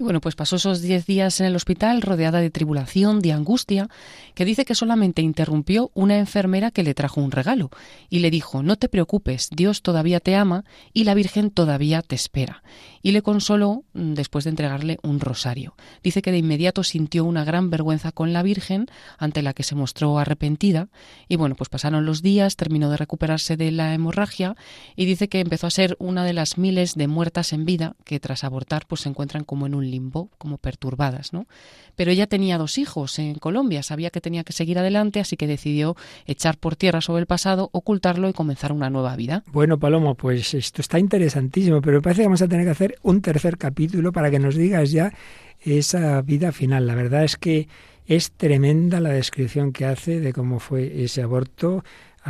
[0.00, 3.88] Y bueno, pues pasó esos diez días en el hospital rodeada de tribulación, de angustia,
[4.34, 7.70] que dice que solamente interrumpió una enfermera que le trajo un regalo
[8.08, 12.14] y le dijo, no te preocupes, Dios todavía te ama y la Virgen todavía te
[12.14, 12.62] espera.
[13.02, 15.74] Y le consoló mm, después de entregarle un rosario.
[16.02, 18.86] Dice que de inmediato sintió una gran vergüenza con la Virgen,
[19.18, 20.88] ante la que se mostró arrepentida.
[21.28, 24.56] Y bueno, pues pasaron los días, terminó de recuperarse de la hemorragia
[24.96, 28.20] y dice que empezó a ser una de las miles de muertas en vida que
[28.20, 31.46] tras abortar pues se encuentran como en un limbo, como perturbadas, ¿no?
[31.96, 35.46] Pero ella tenía dos hijos en Colombia, sabía que tenía que seguir adelante, así que
[35.46, 35.96] decidió
[36.26, 39.42] echar por tierra sobre el pasado, ocultarlo y comenzar una nueva vida.
[39.50, 42.87] Bueno, Palomo, pues esto está interesantísimo, pero me parece que vamos a tener que hacer
[43.02, 45.12] un tercer capítulo para que nos digas ya
[45.60, 46.86] esa vida final.
[46.86, 47.68] La verdad es que
[48.06, 51.84] es tremenda la descripción que hace de cómo fue ese aborto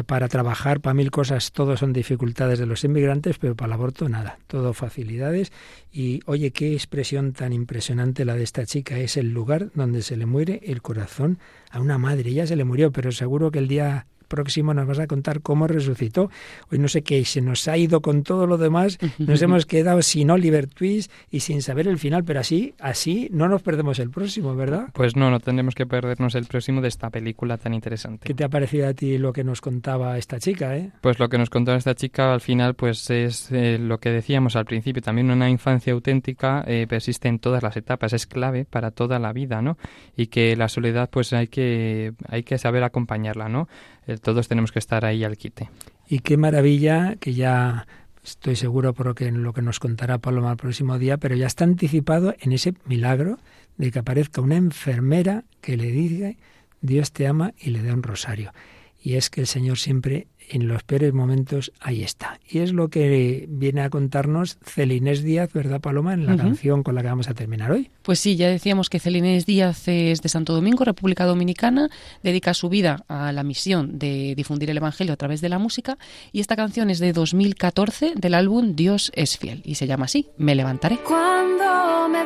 [0.06, 4.08] para trabajar, para mil cosas, todo son dificultades de los inmigrantes, pero para el aborto
[4.08, 5.52] nada, todo facilidades.
[5.92, 10.16] Y oye, qué expresión tan impresionante la de esta chica, es el lugar donde se
[10.16, 11.38] le muere el corazón
[11.70, 12.30] a una madre.
[12.30, 15.66] Ella se le murió, pero seguro que el día próximo nos vas a contar cómo
[15.66, 16.30] resucitó.
[16.70, 20.02] Hoy no sé qué, se nos ha ido con todo lo demás, nos hemos quedado
[20.02, 24.10] sin Oliver Twist y sin saber el final, pero así, así no nos perdemos el
[24.10, 24.88] próximo, ¿verdad?
[24.92, 28.26] Pues no, no tendremos que perdernos el próximo de esta película tan interesante.
[28.26, 30.92] ¿Qué te ha parecido a ti lo que nos contaba esta chica, eh?
[31.00, 34.56] Pues lo que nos contaba esta chica al final, pues es eh, lo que decíamos
[34.56, 38.90] al principio, también una infancia auténtica eh, persiste en todas las etapas, es clave para
[38.90, 39.78] toda la vida, ¿no?
[40.16, 43.68] Y que la soledad, pues hay que, hay que saber acompañarla, ¿no?
[44.08, 45.70] Eh, todos tenemos que estar ahí al quite.
[46.08, 47.86] Y qué maravilla que ya
[48.24, 51.46] estoy seguro por lo que, lo que nos contará Paloma el próximo día, pero ya
[51.46, 53.38] está anticipado en ese milagro
[53.76, 56.32] de que aparezca una enfermera que le diga
[56.80, 58.52] Dios te ama y le dé un rosario.
[59.00, 62.40] Y es que el Señor siempre en los peores momentos, ahí está.
[62.48, 66.14] Y es lo que viene a contarnos Celinés Díaz, ¿verdad, Paloma?
[66.14, 67.90] En la canción con la que vamos a terminar hoy.
[68.02, 71.90] Pues sí, ya decíamos que Celinés Díaz es de Santo Domingo, República Dominicana,
[72.22, 75.98] dedica su vida a la misión de difundir el Evangelio a través de la música
[76.32, 80.28] y esta canción es de 2014 del álbum Dios es fiel y se llama así,
[80.36, 80.98] Me levantaré.
[80.98, 82.24] Cuando me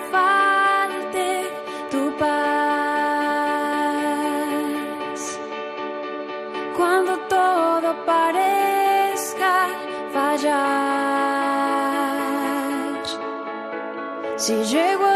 [14.53, 15.12] Si llego a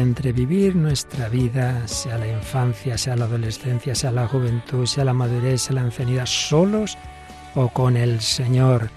[0.00, 5.12] entre vivir nuestra vida, sea la infancia, sea la adolescencia, sea la juventud, sea la
[5.12, 6.96] madurez, sea la ancianidad, solos
[7.54, 8.90] o con el Señor.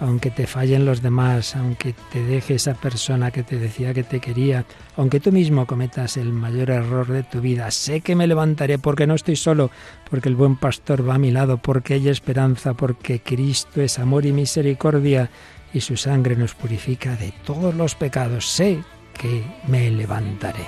[0.00, 4.18] Aunque te fallen los demás, aunque te deje esa persona que te decía que te
[4.18, 4.64] quería,
[4.96, 9.06] aunque tú mismo cometas el mayor error de tu vida, sé que me levantaré porque
[9.06, 9.70] no estoy solo,
[10.08, 14.24] porque el buen pastor va a mi lado, porque hay esperanza, porque Cristo es amor
[14.24, 15.30] y misericordia
[15.74, 18.46] y su sangre nos purifica de todos los pecados.
[18.46, 18.82] Sé
[19.20, 20.64] que me levantaré.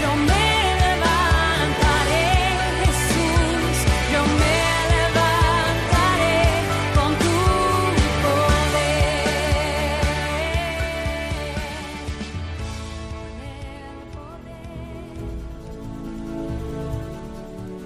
[0.00, 0.46] Yo me
[0.80, 2.28] levantaré,
[2.80, 3.76] Jesús,
[4.12, 4.56] yo me
[4.96, 6.40] levantaré
[6.94, 7.36] con tu
[8.22, 9.06] poder.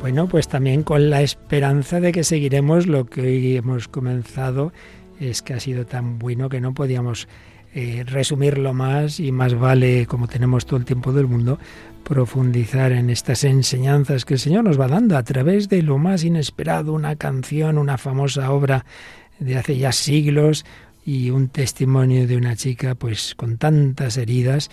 [0.00, 4.72] Bueno, pues también con la esperanza de que seguiremos lo que hoy hemos comenzado,
[5.18, 7.26] es que ha sido tan bueno que no podíamos
[7.74, 11.58] eh, resumirlo más y más vale, como tenemos todo el tiempo del mundo,
[12.02, 16.24] profundizar en estas enseñanzas que el Señor nos va dando a través de lo más
[16.24, 18.84] inesperado, una canción, una famosa obra
[19.38, 20.64] de hace ya siglos
[21.04, 24.70] y un testimonio de una chica pues con tantas heridas.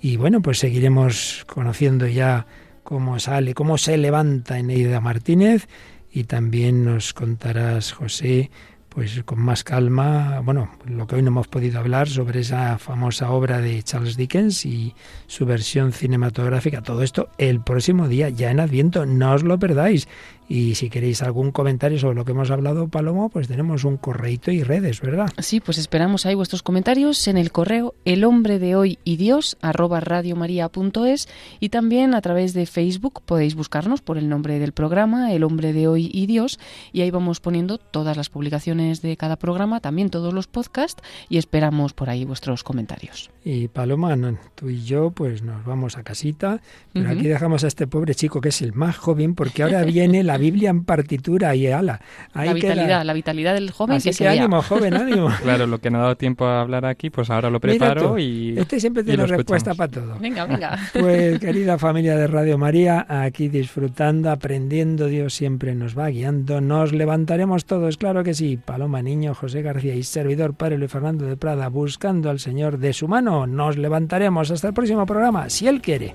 [0.00, 2.46] Y bueno, pues seguiremos conociendo ya
[2.82, 5.68] cómo sale, cómo se levanta Eneida Martínez
[6.10, 8.50] y también nos contarás, José,
[8.94, 13.30] pues con más calma, bueno, lo que hoy no hemos podido hablar sobre esa famosa
[13.30, 14.94] obra de Charles Dickens y
[15.26, 20.08] su versión cinematográfica, todo esto el próximo día, ya en Adviento, no os lo perdáis.
[20.48, 24.50] Y si queréis algún comentario sobre lo que hemos hablado, Palomo, pues tenemos un correito
[24.50, 25.28] y redes, ¿verdad?
[25.38, 29.56] Sí, pues esperamos ahí vuestros comentarios en el correo el hombre de hoy y Dios
[29.60, 31.28] arroba radiomaria.es
[31.60, 35.72] y también a través de Facebook podéis buscarnos por el nombre del programa, el hombre
[35.72, 36.58] de hoy y Dios,
[36.92, 41.38] y ahí vamos poniendo todas las publicaciones de cada programa, también todos los podcasts y
[41.38, 43.30] esperamos por ahí vuestros comentarios.
[43.44, 44.16] Y Paloma,
[44.54, 46.60] tú y yo pues nos vamos a casita,
[46.92, 50.22] pero aquí dejamos a este pobre chico que es el más joven porque ahora viene
[50.22, 52.00] la Biblia en partitura y ala.
[52.34, 55.30] la vitalidad, la vitalidad del joven Así que, que ánimo, joven, ánimo.
[55.42, 58.58] Claro, lo que no ha dado tiempo a hablar aquí, pues ahora lo preparo y.
[58.58, 60.16] Este siempre tiene respuesta para todo.
[60.20, 60.78] Venga, venga.
[60.92, 66.60] Pues querida familia de Radio María, aquí disfrutando, aprendiendo, Dios siempre nos va guiando.
[66.60, 68.56] Nos levantaremos todos, claro que sí.
[68.56, 72.92] Paloma Niño, José García y servidor Padre Luis Fernando de Prada, buscando al Señor de
[72.92, 73.46] su mano.
[73.46, 76.14] Nos levantaremos hasta el próximo programa, si Él quiere.